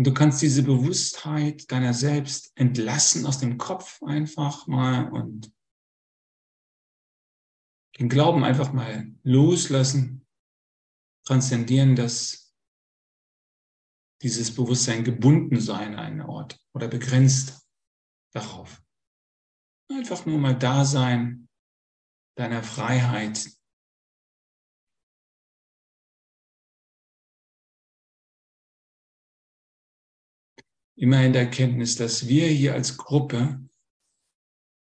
Und 0.00 0.06
du 0.06 0.14
kannst 0.14 0.40
diese 0.40 0.62
Bewusstheit 0.62 1.70
deiner 1.70 1.92
selbst 1.92 2.52
entlassen 2.54 3.26
aus 3.26 3.38
dem 3.38 3.58
Kopf 3.58 4.02
einfach 4.02 4.66
mal 4.66 5.12
und 5.12 5.52
den 7.98 8.08
Glauben 8.08 8.42
einfach 8.42 8.72
mal 8.72 9.14
loslassen, 9.24 10.26
transzendieren, 11.26 11.96
dass 11.96 12.56
dieses 14.22 14.54
Bewusstsein 14.54 15.04
gebunden 15.04 15.60
sei 15.60 15.84
an 15.88 15.96
einen 15.96 16.22
Ort 16.22 16.58
oder 16.72 16.88
begrenzt 16.88 17.68
darauf. 18.32 18.82
Einfach 19.90 20.24
nur 20.24 20.38
mal 20.38 20.58
da 20.58 20.86
sein, 20.86 21.46
deiner 22.38 22.62
Freiheit, 22.62 23.50
immer 31.00 31.24
in 31.24 31.32
der 31.32 31.42
Erkenntnis, 31.42 31.96
dass 31.96 32.28
wir 32.28 32.46
hier 32.46 32.74
als 32.74 32.98
Gruppe 32.98 33.58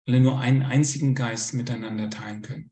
alle 0.07 0.21
nur 0.21 0.39
einen 0.39 0.63
einzigen 0.63 1.13
Geist 1.13 1.53
miteinander 1.53 2.09
teilen 2.09 2.41
können. 2.41 2.71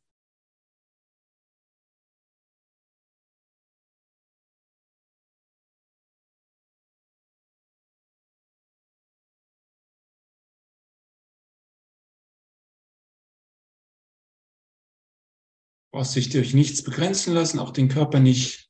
brauchst 15.92 16.16
dich 16.16 16.30
durch 16.30 16.56
nichts 16.56 16.84
begrenzen 16.84 17.36
lassen, 17.36 17.60
auch 17.60 17.70
den 17.70 17.88
Körper 17.88 18.20
nicht. 18.20 18.68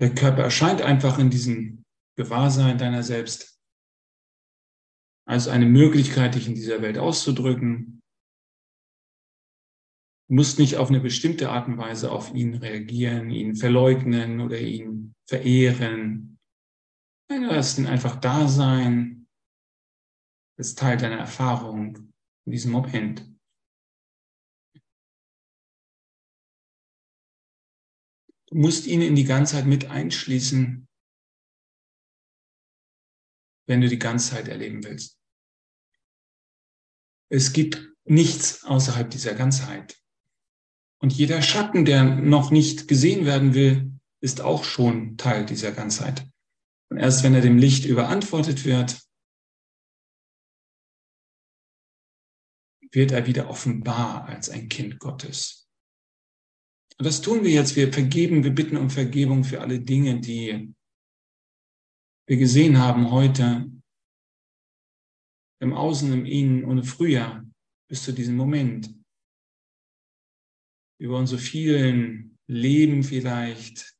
Der 0.00 0.12
Körper 0.12 0.42
erscheint 0.42 0.82
einfach 0.82 1.20
in 1.20 1.30
diesem 1.30 1.84
Gewahrsein 2.16 2.78
deiner 2.78 3.04
selbst 3.04 3.61
als 5.32 5.48
eine 5.48 5.64
Möglichkeit, 5.64 6.34
dich 6.34 6.46
in 6.46 6.54
dieser 6.54 6.82
Welt 6.82 6.98
auszudrücken. 6.98 8.02
Du 10.28 10.34
musst 10.34 10.58
nicht 10.58 10.76
auf 10.76 10.90
eine 10.90 11.00
bestimmte 11.00 11.48
Art 11.48 11.68
und 11.68 11.78
Weise 11.78 12.12
auf 12.12 12.34
ihn 12.34 12.54
reagieren, 12.56 13.30
ihn 13.30 13.56
verleugnen 13.56 14.42
oder 14.42 14.60
ihn 14.60 15.14
verehren. 15.26 16.38
Nein, 17.30 17.44
lass 17.44 17.78
ihn 17.78 17.86
einfach 17.86 18.16
da 18.16 18.46
sein. 18.46 19.26
Das 20.58 20.68
ist 20.68 20.78
Teil 20.78 20.98
deiner 20.98 21.16
Erfahrung 21.16 22.12
in 22.44 22.52
diesem 22.52 22.72
Moment. 22.72 23.26
Du 28.48 28.58
musst 28.58 28.86
ihn 28.86 29.00
in 29.00 29.14
die 29.14 29.24
Ganzheit 29.24 29.64
mit 29.64 29.86
einschließen, 29.86 30.86
wenn 33.66 33.80
du 33.80 33.88
die 33.88 33.98
Ganzheit 33.98 34.48
erleben 34.48 34.84
willst. 34.84 35.21
Es 37.32 37.54
gibt 37.54 37.90
nichts 38.04 38.62
außerhalb 38.62 39.08
dieser 39.10 39.32
Ganzheit. 39.34 39.98
Und 41.00 41.14
jeder 41.14 41.40
Schatten, 41.40 41.86
der 41.86 42.04
noch 42.04 42.50
nicht 42.50 42.88
gesehen 42.88 43.24
werden 43.24 43.54
will, 43.54 43.98
ist 44.20 44.42
auch 44.42 44.64
schon 44.64 45.16
Teil 45.16 45.46
dieser 45.46 45.72
Ganzheit. 45.72 46.28
Und 46.90 46.98
erst 46.98 47.24
wenn 47.24 47.34
er 47.34 47.40
dem 47.40 47.56
Licht 47.56 47.86
überantwortet 47.86 48.66
wird, 48.66 49.00
wird 52.90 53.12
er 53.12 53.26
wieder 53.26 53.48
offenbar 53.48 54.26
als 54.26 54.50
ein 54.50 54.68
Kind 54.68 54.98
Gottes. 54.98 55.70
Und 56.98 57.06
das 57.06 57.22
tun 57.22 57.44
wir 57.44 57.50
jetzt. 57.50 57.76
Wir 57.76 57.90
vergeben, 57.90 58.44
wir 58.44 58.54
bitten 58.54 58.76
um 58.76 58.90
Vergebung 58.90 59.42
für 59.42 59.62
alle 59.62 59.80
Dinge, 59.80 60.20
die 60.20 60.74
wir 62.26 62.36
gesehen 62.36 62.76
haben 62.76 63.10
heute 63.10 63.71
im 65.62 65.72
Außen, 65.72 66.12
im 66.12 66.26
Innen 66.26 66.64
und 66.64 66.78
im 66.78 66.84
Frühjahr 66.84 67.44
bis 67.88 68.02
zu 68.04 68.12
diesem 68.12 68.36
Moment. 68.36 68.94
Über 71.00 71.18
unsere 71.18 71.40
vielen 71.40 72.38
Leben 72.46 73.02
vielleicht, 73.02 73.96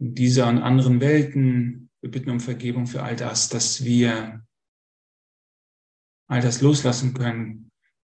in 0.00 0.14
dieser 0.14 0.48
und 0.48 0.58
anderen 0.58 1.00
Welten. 1.00 1.90
Wir 2.00 2.10
bitten 2.10 2.30
um 2.30 2.40
Vergebung 2.40 2.86
für 2.86 3.02
all 3.02 3.16
das, 3.16 3.48
dass 3.48 3.84
wir 3.84 4.46
all 6.28 6.40
das 6.40 6.60
loslassen 6.60 7.14
können. 7.14 7.70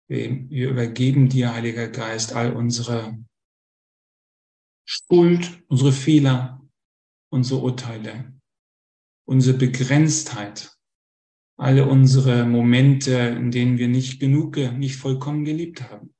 Wir 0.08 0.70
übergeben 0.70 1.30
dir, 1.30 1.54
Heiliger 1.54 1.90
Geist, 1.90 2.34
all 2.34 2.54
unsere 2.54 3.18
Schuld, 4.86 5.64
unsere 5.68 5.92
Fehler, 5.92 6.62
unsere 7.30 7.62
Urteile 7.62 8.34
unsere 9.32 9.58
Begrenztheit, 9.58 10.78
alle 11.62 11.88
unsere 11.88 12.43
Momente, 12.43 13.13
in 13.13 13.52
denen 13.52 13.78
wir 13.78 13.88
nicht 13.88 14.19
genug, 14.19 14.58
nicht 14.58 14.95
vollkommen 14.95 15.45
geliebt 15.45 15.84
haben. 15.84 16.12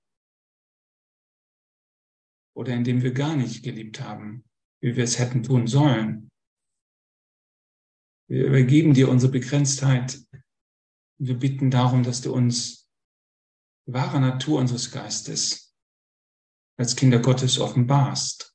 Oder 2.56 2.76
in 2.76 2.84
denen 2.84 3.02
wir 3.02 3.12
gar 3.12 3.36
nicht 3.36 3.64
geliebt 3.64 4.02
haben, 4.02 4.44
wie 4.84 4.96
wir 4.96 5.04
es 5.04 5.18
hätten 5.18 5.42
tun 5.42 5.66
sollen. 5.66 6.30
Wir 8.30 8.46
übergeben 8.46 8.94
dir 8.94 9.10
unsere 9.10 9.32
Begrenztheit. 9.32 10.24
Wir 11.20 11.40
bitten 11.40 11.72
darum, 11.72 12.04
dass 12.04 12.22
du 12.22 12.32
uns 12.32 12.88
wahre 13.88 14.22
Natur 14.22 14.60
unseres 14.60 14.92
Geistes 14.92 15.76
als 16.78 16.96
Kinder 16.96 17.18
Gottes 17.18 17.58
offenbarst. 17.58 18.51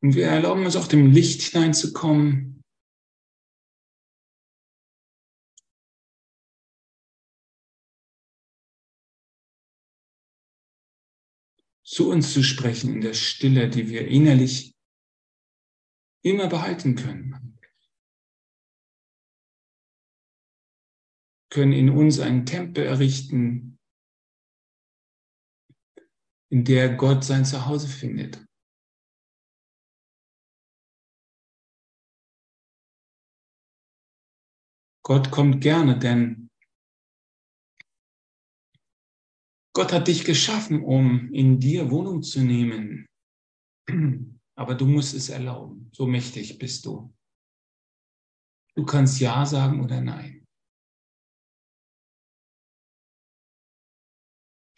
Und 0.00 0.14
wir 0.14 0.26
erlauben 0.26 0.64
uns 0.64 0.76
auch 0.76 0.86
dem 0.86 1.10
Licht 1.10 1.42
hineinzukommen. 1.42 2.62
Zu 11.84 12.10
uns 12.10 12.32
zu 12.32 12.44
sprechen 12.44 12.94
in 12.94 13.00
der 13.00 13.14
Stille, 13.14 13.68
die 13.68 13.88
wir 13.88 14.06
innerlich 14.06 14.76
immer 16.22 16.46
behalten 16.46 16.94
können. 16.94 17.58
Können 21.50 21.72
in 21.72 21.90
uns 21.90 22.20
einen 22.20 22.44
Tempel 22.44 22.84
errichten, 22.84 23.78
in 26.50 26.64
der 26.64 26.94
Gott 26.94 27.24
sein 27.24 27.44
Zuhause 27.44 27.88
findet. 27.88 28.47
Gott 35.08 35.30
kommt 35.30 35.62
gerne, 35.62 35.98
denn 35.98 36.50
Gott 39.74 39.90
hat 39.90 40.06
dich 40.06 40.26
geschaffen, 40.26 40.84
um 40.84 41.32
in 41.32 41.58
dir 41.58 41.90
Wohnung 41.90 42.22
zu 42.22 42.40
nehmen. 42.40 43.06
Aber 44.54 44.74
du 44.74 44.84
musst 44.84 45.14
es 45.14 45.30
erlauben. 45.30 45.90
So 45.94 46.06
mächtig 46.06 46.58
bist 46.58 46.84
du. 46.84 47.10
Du 48.74 48.84
kannst 48.84 49.18
Ja 49.18 49.46
sagen 49.46 49.82
oder 49.82 50.02
Nein. 50.02 50.44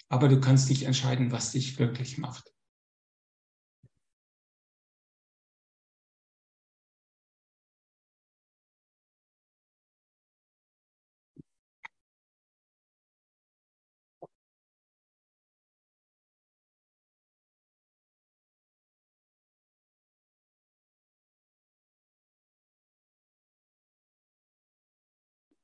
Aber 0.09 0.29
du 0.29 0.41
kannst 0.41 0.69
nicht 0.69 0.85
entscheiden, 0.85 1.33
was 1.33 1.51
dich 1.51 1.77
wirklich 1.81 2.19
macht. 2.19 2.50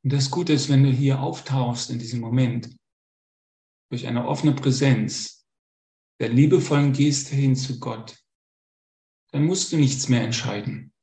Und 0.06 0.12
das 0.12 0.30
Gute 0.30 0.52
ist, 0.52 0.68
wenn 0.68 0.84
du 0.84 0.92
hier 0.92 1.18
auftauchst 1.18 1.90
in 1.90 1.98
diesem 1.98 2.20
Moment, 2.20 2.78
durch 3.90 4.06
eine 4.06 4.28
offene 4.28 4.54
Präsenz 4.54 5.44
der 6.20 6.28
liebevollen 6.28 6.92
Geste 6.92 7.34
hin 7.34 7.56
zu 7.56 7.80
Gott, 7.80 8.16
dann 9.32 9.44
musst 9.44 9.72
du 9.72 9.76
nichts 9.76 10.08
mehr 10.08 10.22
entscheiden. 10.22 10.94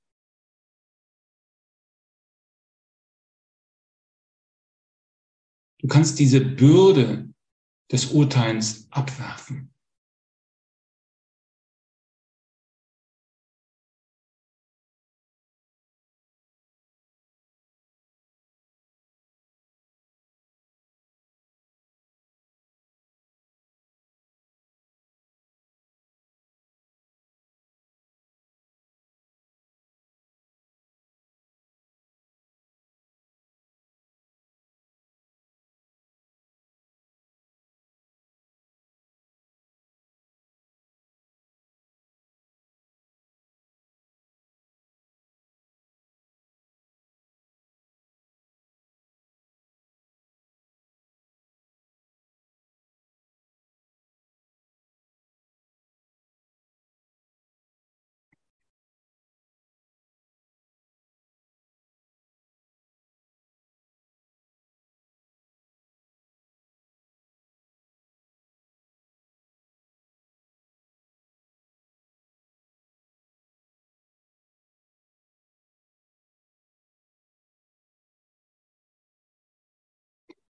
Du 5.81 5.89
kannst 5.89 6.17
diese 6.17 6.39
Bürde 6.39 7.33
des 7.91 8.05
Urteils 8.13 8.89
abwerfen. 8.89 9.72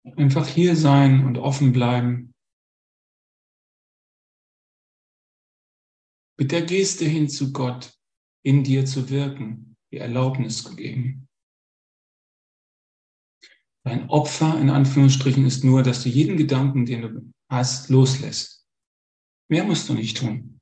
Einfach 0.04 0.48
hier 0.48 0.76
sein 0.76 1.24
und 1.24 1.38
offen 1.38 1.72
bleiben. 1.72 2.34
Mit 6.38 6.50
der 6.50 6.62
Geste 6.62 7.04
hin 7.04 7.28
zu 7.28 7.52
Gott 7.52 7.96
in 8.44 8.64
dir 8.64 8.84
zu 8.84 9.10
wirken, 9.10 9.76
die 9.92 9.98
Erlaubnis 9.98 10.64
gegeben. 10.64 11.28
Dein 13.84 14.08
Opfer 14.10 14.60
in 14.60 14.70
Anführungsstrichen 14.70 15.44
ist 15.44 15.64
nur, 15.64 15.82
dass 15.82 16.02
du 16.02 16.08
jeden 16.08 16.36
Gedanken, 16.36 16.86
den 16.86 17.02
du 17.02 17.32
hast, 17.50 17.90
loslässt. 17.90 18.66
Mehr 19.48 19.64
musst 19.64 19.88
du 19.88 19.94
nicht 19.94 20.16
tun. 20.16 20.61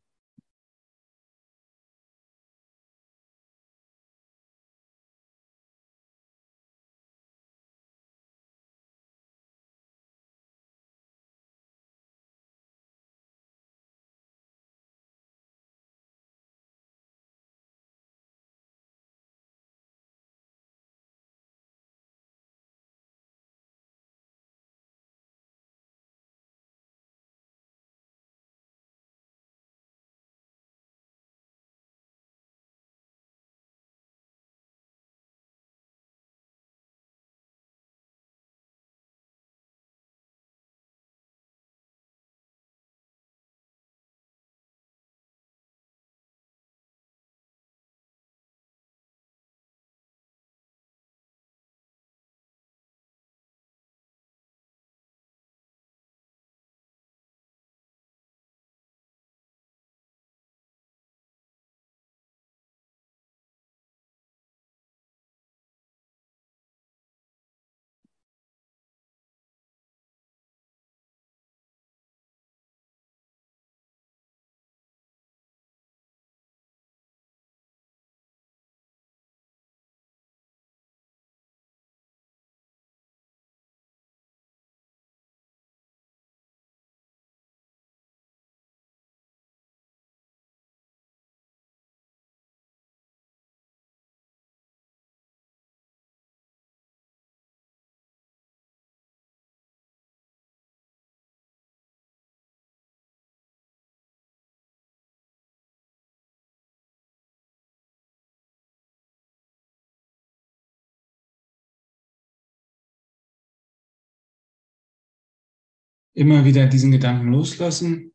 Immer 116.13 116.45
wieder 116.45 116.67
diesen 116.67 116.91
Gedanken 116.91 117.33
loslassen, 117.33 118.13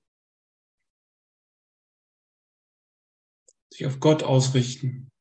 sich 3.72 3.86
auf 3.86 4.00
Gott 4.00 4.24
ausrichten. 4.24 5.12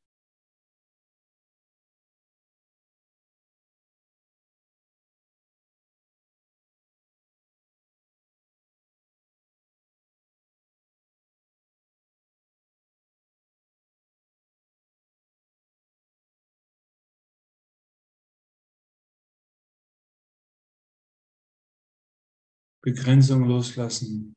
Begrenzung 22.85 23.45
loslassen. 23.45 24.35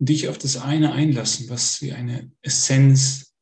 Dich 0.00 0.28
auf 0.28 0.38
das 0.38 0.56
eine 0.56 0.92
einlassen, 0.92 1.50
was 1.50 1.82
wie 1.82 1.92
eine 1.92 2.32
Essenz 2.40 3.36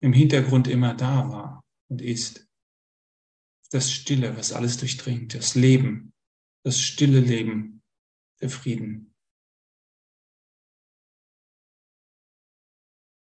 im 0.00 0.12
Hintergrund 0.12 0.68
immer 0.68 0.94
da 0.94 1.28
war 1.30 1.64
und 1.90 2.00
ist. 2.00 2.48
Das 3.70 3.90
Stille, 3.90 4.36
was 4.36 4.52
alles 4.52 4.76
durchdringt, 4.76 5.34
das 5.34 5.56
Leben, 5.56 6.14
das 6.64 6.78
stille 6.78 7.18
Leben, 7.18 7.82
der 8.40 8.50
Frieden. 8.50 9.16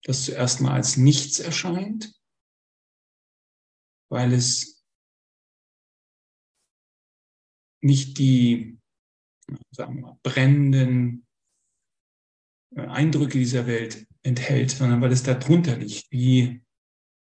Das 0.02 0.24
zuerst 0.24 0.60
mal 0.60 0.72
als 0.72 0.96
nichts 0.96 1.38
erscheint, 1.38 2.12
weil 4.10 4.32
es 4.32 4.81
nicht 7.82 8.18
die 8.18 8.78
sagen 9.70 10.00
wir, 10.00 10.18
brennenden 10.22 11.26
äh, 12.74 12.86
Eindrücke 12.86 13.38
dieser 13.38 13.66
Welt 13.66 14.06
enthält, 14.22 14.70
sondern 14.70 15.00
weil 15.00 15.12
es 15.12 15.22
da 15.22 15.34
drunter 15.34 15.76
liegt, 15.76 16.10
wie 16.10 16.62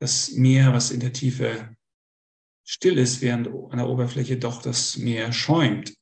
das 0.01 0.33
Meer, 0.33 0.73
was 0.73 0.91
in 0.91 1.01
der 1.01 1.13
Tiefe 1.13 1.77
still 2.65 2.99
ist, 2.99 3.21
während 3.21 3.49
an 3.49 3.79
der 3.79 3.89
Oberfläche 3.89 4.39
doch 4.39 4.63
das 4.63 4.97
Meer 4.97 5.33
schäumt. 5.33 5.95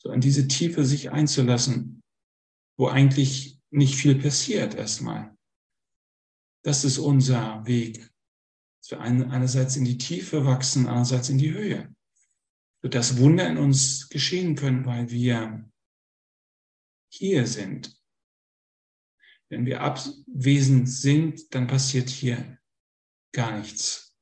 So 0.00 0.10
an 0.10 0.20
diese 0.20 0.46
Tiefe 0.46 0.84
sich 0.84 1.10
einzulassen, 1.10 2.02
wo 2.78 2.88
eigentlich 2.88 3.58
nicht 3.70 3.96
viel 3.96 4.14
passiert 4.14 4.74
erstmal. 4.74 5.36
Das 6.64 6.84
ist 6.84 6.98
unser 6.98 7.66
Weg. 7.66 8.08
Dass 8.80 8.90
wir 8.92 9.00
einerseits 9.00 9.76
in 9.76 9.84
die 9.84 9.98
Tiefe 9.98 10.44
wachsen, 10.44 10.86
andererseits 10.86 11.28
in 11.28 11.38
die 11.38 11.52
Höhe. 11.52 11.92
Sodass 12.88 13.18
Wunder 13.18 13.46
in 13.46 13.58
uns 13.58 14.08
geschehen 14.08 14.54
können, 14.54 14.86
weil 14.86 15.10
wir 15.10 15.70
hier 17.12 17.46
sind. 17.46 17.94
Wenn 19.50 19.66
wir 19.66 19.82
abwesend 19.82 20.88
sind, 20.88 21.54
dann 21.54 21.66
passiert 21.66 22.08
hier 22.08 22.58
gar 23.34 23.58
nichts. 23.58 24.16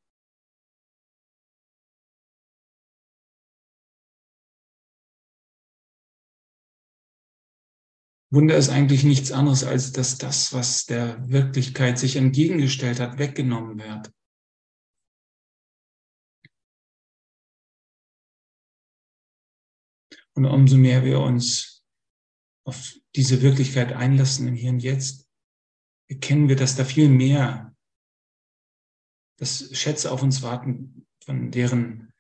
Wunder 8.33 8.57
ist 8.57 8.71
eigentlich 8.71 9.05
nichts 9.05 9.31
anderes, 9.31 9.63
als 9.63 9.93
dass 9.93 10.19
das, 10.19 10.53
was 10.53 10.87
der 10.87 11.31
Wirklichkeit 11.31 12.01
sich 12.01 12.17
entgegengestellt 12.17 12.99
hat, 12.99 13.21
weggenommen 13.21 13.79
wird. 13.79 14.16
Und 20.37 20.45
umso 20.45 20.77
mehr 20.77 21.03
wir 21.03 21.21
uns 21.21 21.83
auf 22.67 22.95
diese 23.15 23.41
Wirklichkeit 23.41 23.95
einlassen 23.95 24.47
im 24.47 24.55
Hier 24.55 24.71
und 24.71 24.81
Jetzt, 24.81 25.27
erkennen 26.09 26.49
wir, 26.49 26.57
dass 26.57 26.77
da 26.77 26.85
viel 26.85 27.09
mehr, 27.09 27.75
dass 29.39 29.71
Schätze 29.73 30.13
auf 30.13 30.23
uns 30.23 30.43
warten, 30.43 31.07
von 31.25 31.51
deren 31.51 32.13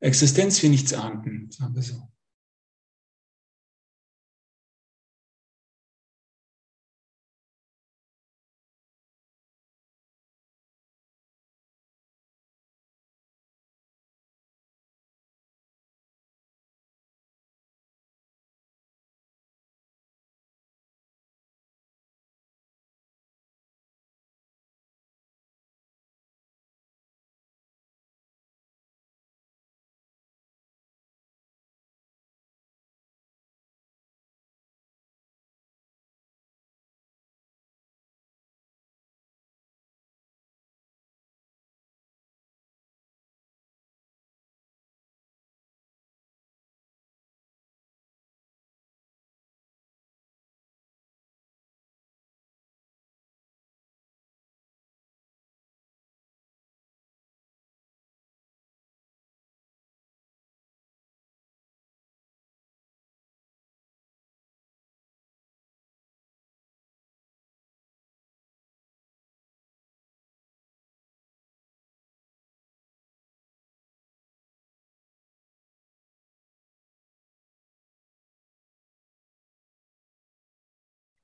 Existenz 0.00 0.62
wir 0.62 0.70
nichts 0.70 0.92
ahnten, 0.92 1.50
sagen 1.50 1.74
wir 1.74 1.82
so. 1.82 2.10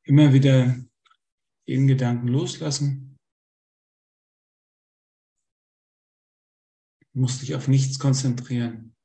Immer 0.06 0.32
wieder 0.32 0.76
den 1.68 1.88
Gedanken 1.88 2.28
loslassen. 2.28 3.16
Du 7.12 7.20
musst 7.20 7.42
dich 7.42 7.54
auf 7.56 7.66
nichts 7.66 7.98
konzentrieren. 7.98 8.95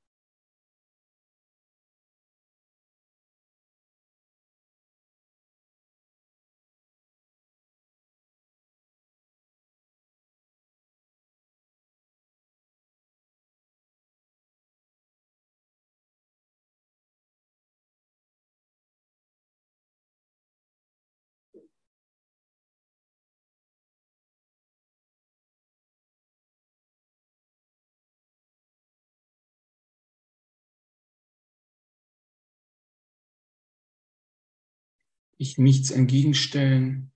Ich 35.41 35.57
nichts 35.57 35.89
entgegenstellen 35.89 37.11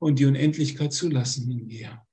und 0.00 0.18
die 0.18 0.26
Unendlichkeit 0.26 0.92
zulassen 0.92 1.48
in 1.48 1.66
mir. 1.68 2.04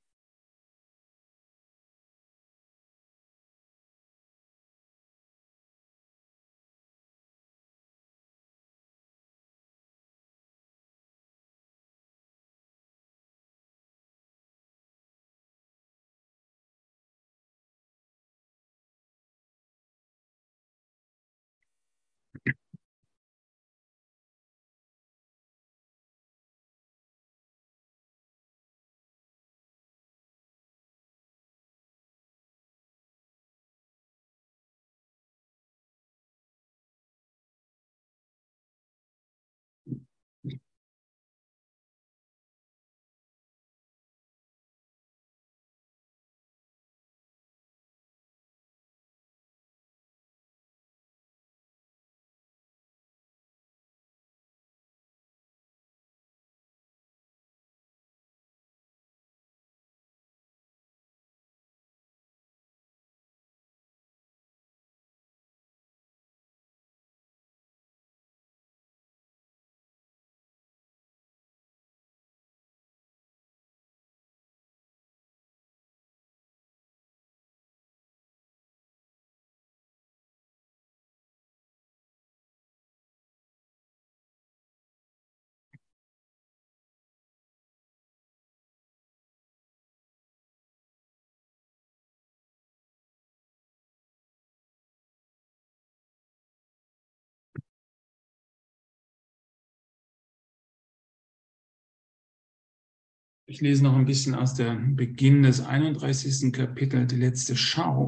Ich 103.52 103.60
lese 103.60 103.84
noch 103.84 103.98
ein 103.98 104.06
bisschen 104.06 104.34
aus 104.34 104.54
dem 104.54 104.96
Beginn 104.96 105.44
des 105.44 105.60
31. 105.60 106.54
Kapitels, 106.54 107.10
die 107.12 107.18
letzte 107.18 107.58
Schau. 107.58 108.08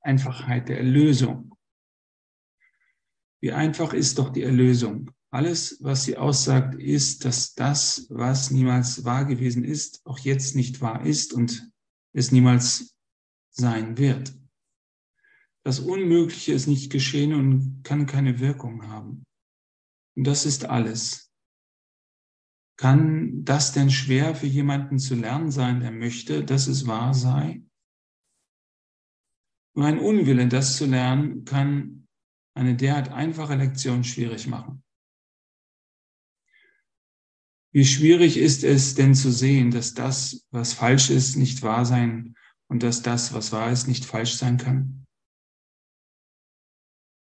Einfachheit 0.00 0.70
der 0.70 0.78
Erlösung. 0.78 1.54
Wie 3.42 3.52
einfach 3.52 3.92
ist 3.92 4.18
doch 4.18 4.30
die 4.30 4.42
Erlösung? 4.42 5.10
Alles, 5.30 5.76
was 5.82 6.04
sie 6.04 6.16
aussagt, 6.16 6.74
ist, 6.80 7.26
dass 7.26 7.54
das, 7.54 8.06
was 8.08 8.50
niemals 8.50 9.04
wahr 9.04 9.26
gewesen 9.26 9.62
ist, 9.62 10.00
auch 10.06 10.18
jetzt 10.18 10.56
nicht 10.56 10.80
wahr 10.80 11.04
ist 11.04 11.34
und 11.34 11.70
es 12.14 12.32
niemals 12.32 12.96
sein 13.50 13.98
wird. 13.98 14.34
Das 15.64 15.80
Unmögliche 15.80 16.54
ist 16.54 16.66
nicht 16.66 16.90
geschehen 16.90 17.34
und 17.34 17.82
kann 17.84 18.06
keine 18.06 18.40
Wirkung 18.40 18.88
haben. 18.88 19.22
Und 20.16 20.26
das 20.26 20.46
ist 20.46 20.64
alles. 20.64 21.29
Kann 22.80 23.44
das 23.44 23.72
denn 23.72 23.90
schwer 23.90 24.34
für 24.34 24.46
jemanden 24.46 24.98
zu 24.98 25.14
lernen 25.14 25.50
sein, 25.50 25.80
der 25.80 25.90
möchte, 25.90 26.42
dass 26.42 26.66
es 26.66 26.86
wahr 26.86 27.12
sei? 27.12 27.62
Nur 29.74 29.84
ein 29.84 29.98
Unwille, 29.98 30.48
das 30.48 30.78
zu 30.78 30.86
lernen, 30.86 31.44
kann 31.44 32.08
eine 32.54 32.74
derart 32.76 33.10
einfache 33.10 33.54
Lektion 33.54 34.02
schwierig 34.02 34.46
machen. 34.46 34.82
Wie 37.70 37.84
schwierig 37.84 38.38
ist 38.38 38.64
es 38.64 38.94
denn 38.94 39.14
zu 39.14 39.30
sehen, 39.30 39.70
dass 39.70 39.92
das, 39.92 40.46
was 40.50 40.72
falsch 40.72 41.10
ist, 41.10 41.36
nicht 41.36 41.60
wahr 41.60 41.84
sein 41.84 42.34
und 42.68 42.82
dass 42.82 43.02
das, 43.02 43.34
was 43.34 43.52
wahr 43.52 43.70
ist, 43.70 43.88
nicht 43.88 44.06
falsch 44.06 44.36
sein 44.36 44.56
kann? 44.56 45.06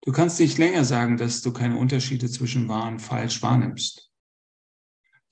Du 0.03 0.11
kannst 0.11 0.41
nicht 0.41 0.59
länger 0.59 0.85
sagen, 0.85 1.17
dass 1.17 1.41
du 1.41 1.53
keine 1.53 1.79
Unterschiede 1.79 2.29
zwischen 2.29 2.69
wahr 2.69 2.89
und 2.89 2.99
falsch 2.99 3.41
wahrnimmst. 3.43 4.06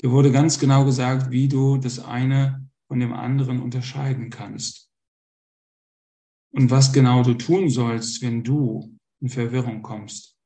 Dir 0.05 0.11
wurde 0.11 0.31
ganz 0.31 0.59
genau 0.59 0.85
gesagt, 0.85 1.31
wie 1.31 1.49
du 1.49 1.79
das 1.79 1.99
eine 1.99 2.69
von 2.89 3.01
dem 3.01 3.15
anderen 3.15 3.63
unterscheiden 3.63 4.29
kannst. 4.29 4.91
Und 6.53 6.71
was 6.71 6.93
genau 6.93 7.23
du 7.23 7.33
tun 7.33 7.71
sollst, 7.71 8.21
wenn 8.21 8.45
du 8.45 8.99
in 9.23 9.31
Verwirrung 9.31 9.81
kommst. 9.81 10.37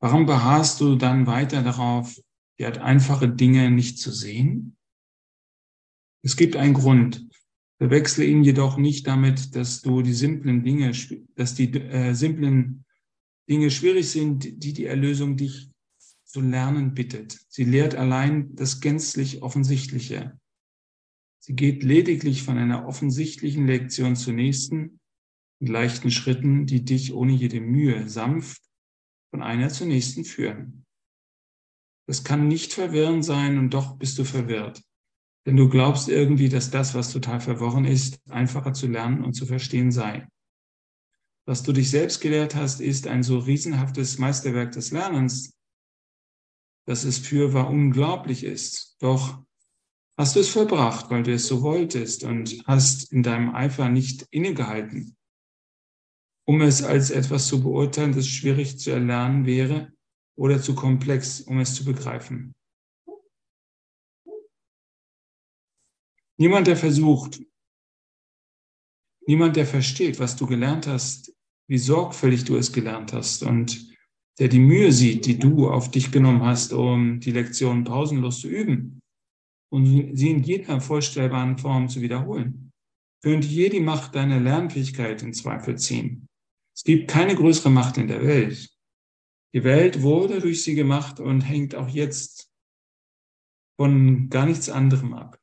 Warum 0.00 0.24
beharrst 0.24 0.80
du 0.80 0.94
dann 0.94 1.26
weiter 1.26 1.64
darauf, 1.64 2.16
die 2.60 2.64
hat 2.64 2.78
einfache 2.78 3.28
Dinge 3.28 3.72
nicht 3.72 3.98
zu 3.98 4.12
sehen? 4.12 4.76
Es 6.22 6.36
gibt 6.36 6.54
einen 6.54 6.74
Grund. 6.74 7.28
Verwechsle 7.78 8.24
ihn 8.24 8.44
jedoch 8.44 8.76
nicht 8.76 9.04
damit, 9.04 9.56
dass 9.56 9.82
du 9.82 10.00
die 10.00 10.12
simplen 10.12 10.62
Dinge, 10.62 10.92
dass 11.34 11.56
die 11.56 11.72
äh, 11.72 12.14
simplen 12.14 12.84
Dinge 13.48 13.68
schwierig 13.72 14.08
sind, 14.08 14.62
die 14.62 14.72
die 14.72 14.84
Erlösung 14.84 15.36
dich 15.36 15.69
zu 16.30 16.40
lernen 16.40 16.94
bittet. 16.94 17.38
Sie 17.48 17.64
lehrt 17.64 17.94
allein 17.94 18.54
das 18.54 18.80
gänzlich 18.80 19.42
Offensichtliche. 19.42 20.38
Sie 21.40 21.54
geht 21.54 21.82
lediglich 21.82 22.42
von 22.42 22.58
einer 22.58 22.86
offensichtlichen 22.86 23.66
Lektion 23.66 24.14
zur 24.14 24.34
nächsten 24.34 25.00
in 25.60 25.66
leichten 25.66 26.10
Schritten, 26.10 26.66
die 26.66 26.84
dich 26.84 27.12
ohne 27.12 27.32
jede 27.32 27.60
Mühe 27.60 28.08
sanft 28.08 28.62
von 29.30 29.42
einer 29.42 29.68
zur 29.68 29.86
nächsten 29.86 30.24
führen. 30.24 30.84
Das 32.06 32.24
kann 32.24 32.48
nicht 32.48 32.72
verwirrend 32.72 33.24
sein 33.24 33.58
und 33.58 33.74
doch 33.74 33.96
bist 33.96 34.18
du 34.18 34.24
verwirrt. 34.24 34.82
Denn 35.46 35.56
du 35.56 35.68
glaubst 35.68 36.08
irgendwie, 36.08 36.48
dass 36.48 36.70
das, 36.70 36.94
was 36.94 37.12
total 37.12 37.40
verworren 37.40 37.84
ist, 37.84 38.20
einfacher 38.28 38.72
zu 38.72 38.86
lernen 38.86 39.24
und 39.24 39.34
zu 39.34 39.46
verstehen 39.46 39.90
sei. 39.90 40.26
Was 41.46 41.62
du 41.62 41.72
dich 41.72 41.90
selbst 41.90 42.20
gelehrt 42.20 42.54
hast, 42.54 42.80
ist 42.80 43.06
ein 43.06 43.22
so 43.22 43.38
riesenhaftes 43.38 44.18
Meisterwerk 44.18 44.72
des 44.72 44.90
Lernens, 44.90 45.56
dass 46.90 47.04
es 47.04 47.18
fürwahr 47.18 47.70
unglaublich 47.70 48.42
ist. 48.42 48.96
Doch 48.98 49.40
hast 50.18 50.34
du 50.34 50.40
es 50.40 50.48
vollbracht, 50.48 51.08
weil 51.08 51.22
du 51.22 51.32
es 51.32 51.46
so 51.46 51.62
wolltest 51.62 52.24
und 52.24 52.64
hast 52.66 53.12
in 53.12 53.22
deinem 53.22 53.54
Eifer 53.54 53.88
nicht 53.88 54.26
innegehalten. 54.32 55.16
Um 56.48 56.60
es 56.62 56.82
als 56.82 57.10
etwas 57.10 57.46
zu 57.46 57.62
beurteilen, 57.62 58.12
das 58.12 58.26
schwierig 58.26 58.80
zu 58.80 58.90
erlernen 58.90 59.46
wäre 59.46 59.92
oder 60.36 60.60
zu 60.60 60.74
komplex, 60.74 61.40
um 61.42 61.60
es 61.60 61.76
zu 61.76 61.84
begreifen. 61.84 62.56
Niemand, 66.38 66.66
der 66.66 66.76
versucht, 66.76 67.40
niemand, 69.28 69.54
der 69.54 69.66
versteht, 69.66 70.18
was 70.18 70.34
du 70.34 70.44
gelernt 70.44 70.88
hast, 70.88 71.32
wie 71.68 71.78
sorgfältig 71.78 72.46
du 72.46 72.56
es 72.56 72.72
gelernt 72.72 73.12
hast 73.12 73.44
und 73.44 73.89
der 74.40 74.48
die 74.48 74.58
Mühe 74.58 74.90
sieht, 74.90 75.26
die 75.26 75.38
du 75.38 75.68
auf 75.68 75.90
dich 75.90 76.10
genommen 76.10 76.42
hast, 76.42 76.72
um 76.72 77.20
die 77.20 77.30
Lektion 77.30 77.84
pausenlos 77.84 78.40
zu 78.40 78.48
üben 78.48 79.00
und 79.70 80.16
sie 80.16 80.30
in 80.30 80.42
jeder 80.42 80.80
vorstellbaren 80.80 81.58
Form 81.58 81.90
zu 81.90 82.00
wiederholen, 82.00 82.72
könnte 83.22 83.46
je 83.46 83.68
die 83.68 83.80
Macht 83.80 84.14
deiner 84.14 84.40
Lernfähigkeit 84.40 85.22
in 85.22 85.34
Zweifel 85.34 85.76
ziehen. 85.76 86.26
Es 86.74 86.84
gibt 86.84 87.10
keine 87.10 87.34
größere 87.34 87.68
Macht 87.68 87.98
in 87.98 88.08
der 88.08 88.22
Welt. 88.22 88.74
Die 89.54 89.62
Welt 89.62 90.00
wurde 90.00 90.40
durch 90.40 90.62
sie 90.62 90.74
gemacht 90.74 91.20
und 91.20 91.42
hängt 91.42 91.74
auch 91.74 91.88
jetzt 91.88 92.50
von 93.78 94.30
gar 94.30 94.46
nichts 94.46 94.70
anderem 94.70 95.12
ab. 95.12 95.38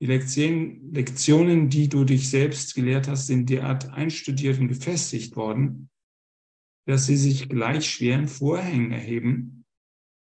Die 0.00 0.06
Lektionen, 0.06 1.68
die 1.68 1.88
du 1.88 2.04
dich 2.04 2.30
selbst 2.30 2.76
gelehrt 2.76 3.08
hast, 3.08 3.26
sind 3.26 3.50
derart 3.50 3.92
einstudiert 3.92 4.60
und 4.60 4.68
gefestigt 4.68 5.34
worden, 5.34 5.88
dass 6.86 7.06
sie 7.06 7.16
sich 7.16 7.48
gleich 7.48 7.88
schweren 7.90 8.28
Vorhängen 8.28 8.92
erheben, 8.92 9.64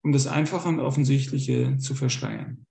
um 0.04 0.12
das 0.12 0.28
Einfache 0.28 0.70
und 0.70 0.80
Offensichtliche 0.80 1.78
zu 1.78 1.96
verschleiern. 1.96 2.66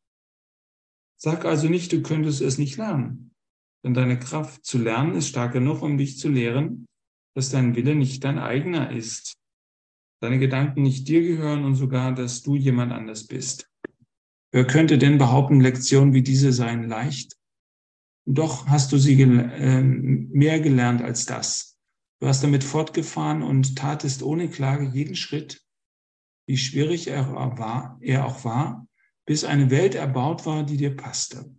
Sag 1.18 1.45
also 1.45 1.68
nicht, 1.68 1.93
du 1.93 2.03
könntest 2.03 2.41
es 2.41 2.59
nicht 2.59 2.77
lernen, 2.77 3.33
denn 3.85 3.95
deine 3.95 4.18
Kraft 4.18 4.64
zu 4.64 4.79
lernen 4.79 5.14
ist 5.14 5.29
stark 5.29 5.53
genug, 5.53 5.83
um 5.83 5.99
dich 5.99 6.18
zu 6.18 6.29
lehren, 6.29 6.87
dass 7.35 7.51
dein 7.51 7.77
Wille 7.77 7.95
nicht 7.95 8.24
dein 8.24 8.39
eigener 8.39 8.91
ist, 8.91 9.35
deine 10.22 10.39
Gedanken 10.39 10.83
nicht 10.83 11.09
dir 11.09 11.22
gehören 11.22 11.64
und 11.64 11.74
sogar, 11.74 12.14
dass 12.14 12.43
du 12.43 12.57
jemand 12.57 12.93
anders 12.93 13.27
bist. 13.27 13.70
Wer 14.53 14.66
könnte 14.66 14.97
denn 14.97 15.18
behaupten, 15.18 15.61
Lektionen 15.61 16.14
wie 16.14 16.22
diese 16.22 16.53
seien 16.53 16.89
leicht? 16.89 17.37
Doch 18.27 18.66
hast 18.68 18.91
du 18.93 18.99
sie 18.99 19.16
gel 19.16 19.39
äh, 19.39 19.83
mehr 19.83 20.61
gelernt 20.61 21.03
als 21.03 21.27
das. 21.27 21.76
Du 22.19 22.27
hast 22.27 22.43
damit 22.43 22.64
fortgefahren 22.64 23.43
und 23.43 23.77
tatest 23.77 24.23
ohne 24.23 24.49
Klage 24.49 24.85
jeden 24.87 25.17
Schritt, 25.17 25.62
wie 26.47 26.57
schwierig 26.57 27.09
er, 27.09 27.33
war, 27.33 27.99
er 28.01 28.25
auch 28.25 28.45
war, 28.45 28.89
bis 29.27 29.45
eine 29.45 29.71
Welt 29.71 29.95
erbaut 29.95 30.47
war, 30.47 30.64
die 30.64 30.77
dir 30.77 30.97
passte. 30.97 31.55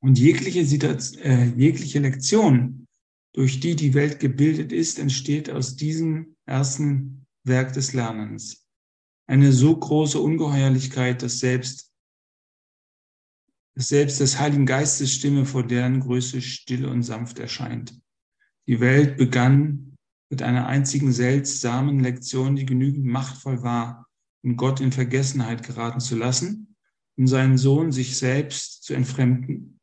Und 0.00 0.18
jegliche, 0.18 0.60
äh, 0.60 1.46
jegliche 1.56 1.98
Lektion, 1.98 2.86
durch 3.32 3.58
die 3.58 3.74
die 3.74 3.94
Welt 3.94 4.20
gebildet 4.20 4.70
ist, 4.70 4.98
entsteht 4.98 5.50
aus 5.50 5.74
diesem 5.74 6.36
ersten 6.46 7.26
Werk 7.42 7.72
des 7.72 7.92
Lernens. 7.92 8.66
Eine 9.26 9.52
so 9.52 9.76
große 9.76 10.20
Ungeheuerlichkeit, 10.20 11.22
dass 11.22 11.40
selbst, 11.40 11.90
dass 13.74 13.88
selbst 13.88 14.20
des 14.20 14.38
Heiligen 14.38 14.66
Geistes 14.66 15.12
Stimme 15.12 15.46
vor 15.46 15.66
deren 15.66 16.00
Größe 16.00 16.42
still 16.42 16.84
und 16.84 17.02
sanft 17.02 17.38
erscheint. 17.38 17.98
Die 18.66 18.80
Welt 18.80 19.16
begann 19.16 19.96
mit 20.30 20.42
einer 20.42 20.66
einzigen 20.66 21.12
seltsamen 21.12 22.00
Lektion, 22.00 22.56
die 22.56 22.66
genügend 22.66 23.04
machtvoll 23.04 23.62
war, 23.62 24.06
um 24.42 24.56
Gott 24.56 24.80
in 24.80 24.92
Vergessenheit 24.92 25.62
geraten 25.62 26.00
zu 26.00 26.16
lassen, 26.16 26.74
um 27.16 27.26
seinen 27.26 27.58
Sohn 27.58 27.92
sich 27.92 28.16
selbst 28.16 28.82
zu 28.82 28.94
entfremden, 28.94 29.80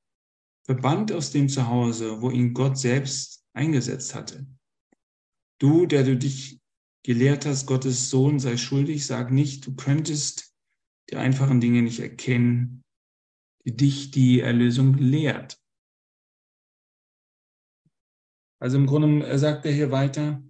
verbannt 0.66 1.12
aus 1.12 1.32
dem 1.32 1.48
Zuhause, 1.48 2.22
wo 2.22 2.32
ihn 2.32 2.54
Gott 2.54 2.78
selbst 2.78 3.46
eingesetzt 3.54 4.16
hatte. 4.16 4.48
Du, 5.60 5.86
der 5.86 6.04
du 6.04 6.18
dich 6.18 6.60
gelehrt 7.04 7.46
hast, 7.46 7.68
Gottes 7.68 8.10
Sohn 8.10 8.40
sei 8.40 8.58
schuldig, 8.58 9.06
sag 9.06 9.32
nicht, 9.32 9.66
du 9.66 9.76
könntest 9.76 10.56
die 11.10 11.18
einfachen 11.18 11.62
Dinge 11.62 11.82
nicht 11.82 12.00
erkennen, 12.00 12.84
die 13.66 13.76
dich 13.76 14.12
die 14.12 14.40
Erlösung 14.40 14.96
lehrt. 14.96 15.61
Also 18.62 18.78
im 18.78 18.86
Grunde 18.86 19.38
sagt 19.40 19.66
er 19.66 19.72
hier 19.72 19.92
weiter, 19.92 20.44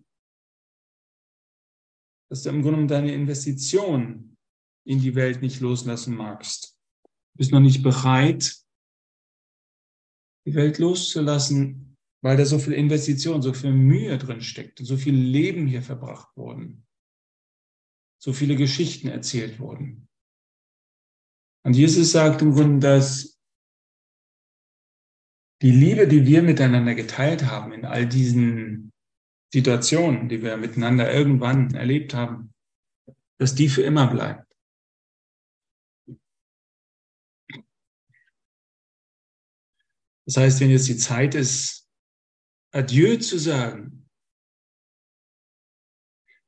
dass 2.30 2.44
du 2.44 2.50
im 2.50 2.62
Grunde 2.62 2.88
deine 2.88 3.14
Investition 3.14 4.38
in 4.86 5.00
die 5.00 5.16
Welt 5.16 5.42
nicht 5.42 5.62
loslassen 5.62 6.16
magst. 6.16 6.78
Du 7.04 7.38
bist 7.38 7.52
noch 7.52 7.62
nicht 7.62 7.84
bereit, 7.84 8.58
die 10.46 10.56
Welt 10.56 10.78
loszulassen, 10.78 11.98
weil 12.22 12.36
da 12.36 12.46
so 12.46 12.60
viel 12.60 12.74
Investition, 12.74 13.42
so 13.42 13.54
viel 13.54 13.72
Mühe 13.72 14.18
drin 14.18 14.42
steckt, 14.42 14.80
so 14.80 14.98
viel 14.98 15.16
Leben 15.16 15.68
hier 15.68 15.82
verbracht 15.82 16.36
wurden, 16.36 16.86
so 18.22 18.34
viele 18.34 18.58
Geschichten 18.58 19.08
erzählt 19.08 19.60
wurden. 19.60 20.10
Und 21.64 21.76
Jesus 21.76 22.12
sagt 22.12 22.42
im 22.42 22.54
Grunde, 22.54 22.80
dass 22.80 23.41
die 25.62 25.72
Liebe, 25.72 26.08
die 26.08 26.26
wir 26.26 26.42
miteinander 26.42 26.96
geteilt 26.96 27.46
haben 27.46 27.72
in 27.72 27.86
all 27.86 28.08
diesen 28.08 28.92
Situationen, 29.54 30.28
die 30.28 30.42
wir 30.42 30.58
miteinander 30.58 31.14
irgendwann 31.14 31.74
erlebt 31.76 32.14
haben, 32.14 32.54
dass 33.38 33.54
die 33.54 33.70
für 33.70 33.84
immer 33.84 34.08
bleibt. 34.08 34.48
Das 40.26 40.38
heißt, 40.38 40.62
wenn 40.62 40.70
jetzt 40.70 40.88
die 40.88 40.98
Zeit 40.98 41.36
ist, 41.36 41.90
Adieu 42.74 43.18
zu 43.18 43.38
sagen, 43.38 44.10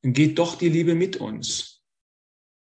dann 0.02 0.14
geht 0.14 0.40
doch 0.40 0.58
die 0.58 0.70
Liebe 0.70 0.96
mit 0.96 1.18
uns. 1.18 1.84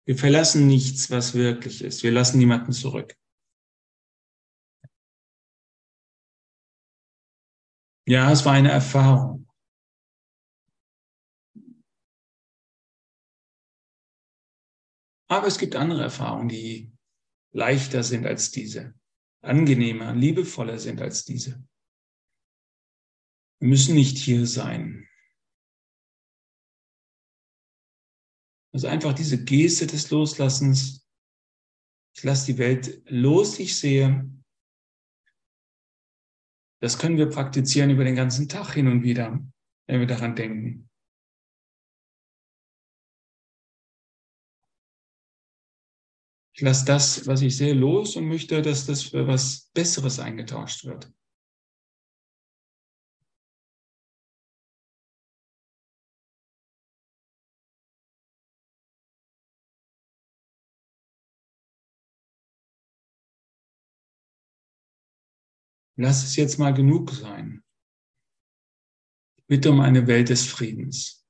Wir 0.06 0.16
verlassen 0.16 0.66
nichts, 0.66 1.10
was 1.10 1.34
wirklich 1.34 1.82
ist. 1.82 2.02
Wir 2.02 2.12
lassen 2.12 2.38
niemanden 2.38 2.72
zurück. 2.72 3.17
Ja, 8.08 8.32
es 8.32 8.46
war 8.46 8.54
eine 8.54 8.70
Erfahrung. 8.70 9.46
Aber 15.30 15.46
es 15.46 15.58
gibt 15.58 15.76
andere 15.76 16.04
Erfahrungen, 16.04 16.48
die 16.48 16.90
leichter 17.52 18.02
sind 18.02 18.24
als 18.24 18.50
diese, 18.50 18.94
angenehmer, 19.42 20.14
liebevoller 20.14 20.78
sind 20.78 21.02
als 21.02 21.26
diese. 21.26 21.62
Wir 23.60 23.68
müssen 23.68 23.94
nicht 23.94 24.16
hier 24.16 24.46
sein. 24.46 25.06
Also 28.72 28.86
einfach 28.86 29.12
diese 29.12 29.44
Geste 29.44 29.86
des 29.86 30.08
Loslassens. 30.08 31.06
Ich 32.16 32.22
lasse 32.22 32.52
die 32.52 32.58
Welt 32.58 33.02
los, 33.04 33.58
ich 33.58 33.78
sehe. 33.78 34.37
Das 36.80 36.98
können 36.98 37.16
wir 37.18 37.28
praktizieren 37.28 37.90
über 37.90 38.04
den 38.04 38.14
ganzen 38.14 38.48
Tag 38.48 38.74
hin 38.74 38.86
und 38.86 39.02
wieder, 39.02 39.40
wenn 39.86 40.00
wir 40.00 40.06
daran 40.06 40.36
denken. 40.36 40.88
Ich 46.54 46.62
lasse 46.62 46.84
das, 46.86 47.26
was 47.26 47.42
ich 47.42 47.56
sehe, 47.56 47.72
los 47.72 48.16
und 48.16 48.26
möchte, 48.26 48.62
dass 48.62 48.86
das 48.86 49.02
für 49.02 49.28
was 49.28 49.70
Besseres 49.74 50.18
eingetauscht 50.18 50.84
wird. 50.84 51.12
Lass 66.00 66.22
es 66.22 66.36
jetzt 66.36 66.60
mal 66.60 66.72
genug 66.72 67.10
sein. 67.10 67.64
Bitte 69.48 69.72
um 69.72 69.80
eine 69.80 70.06
Welt 70.06 70.28
des 70.28 70.46
Friedens. 70.46 71.26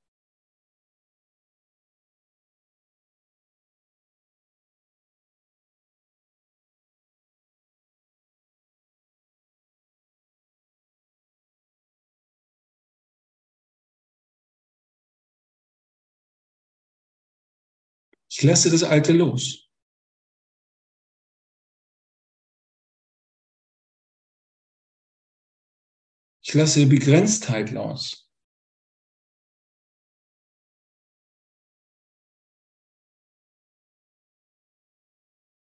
Ich 18.30 18.42
lasse 18.42 18.70
das 18.70 18.82
Alte 18.82 19.14
los. 19.14 19.67
Ich 26.48 26.54
lasse 26.54 26.86
Begrenztheit 26.86 27.72
los. 27.72 28.26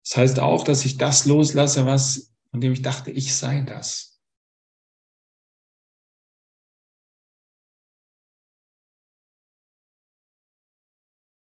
Das 0.04 0.18
heißt 0.18 0.40
auch, 0.40 0.62
dass 0.62 0.84
ich 0.84 0.98
das 0.98 1.24
loslasse, 1.24 1.86
was, 1.86 2.34
von 2.50 2.60
dem 2.60 2.74
ich 2.74 2.82
dachte, 2.82 3.10
ich 3.10 3.34
sei 3.34 3.62
das. 3.62 4.20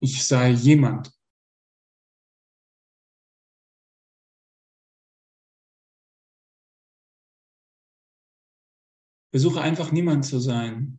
Ich 0.00 0.26
sei 0.26 0.50
jemand. 0.50 1.18
Versuche 9.32 9.60
einfach 9.60 9.92
niemand 9.92 10.24
zu 10.24 10.40
sein, 10.40 10.98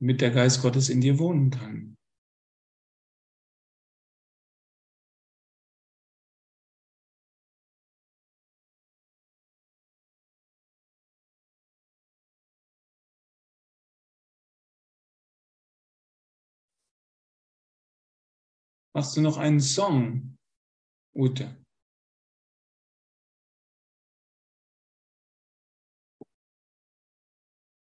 damit 0.00 0.20
der 0.20 0.30
Geist 0.30 0.62
Gottes 0.62 0.88
in 0.88 1.00
dir 1.00 1.18
wohnen 1.18 1.50
kann. 1.50 1.94
Machst 18.96 19.16
du 19.16 19.20
noch 19.20 19.38
einen 19.38 19.60
Song, 19.60 20.36
Ute? 21.14 21.63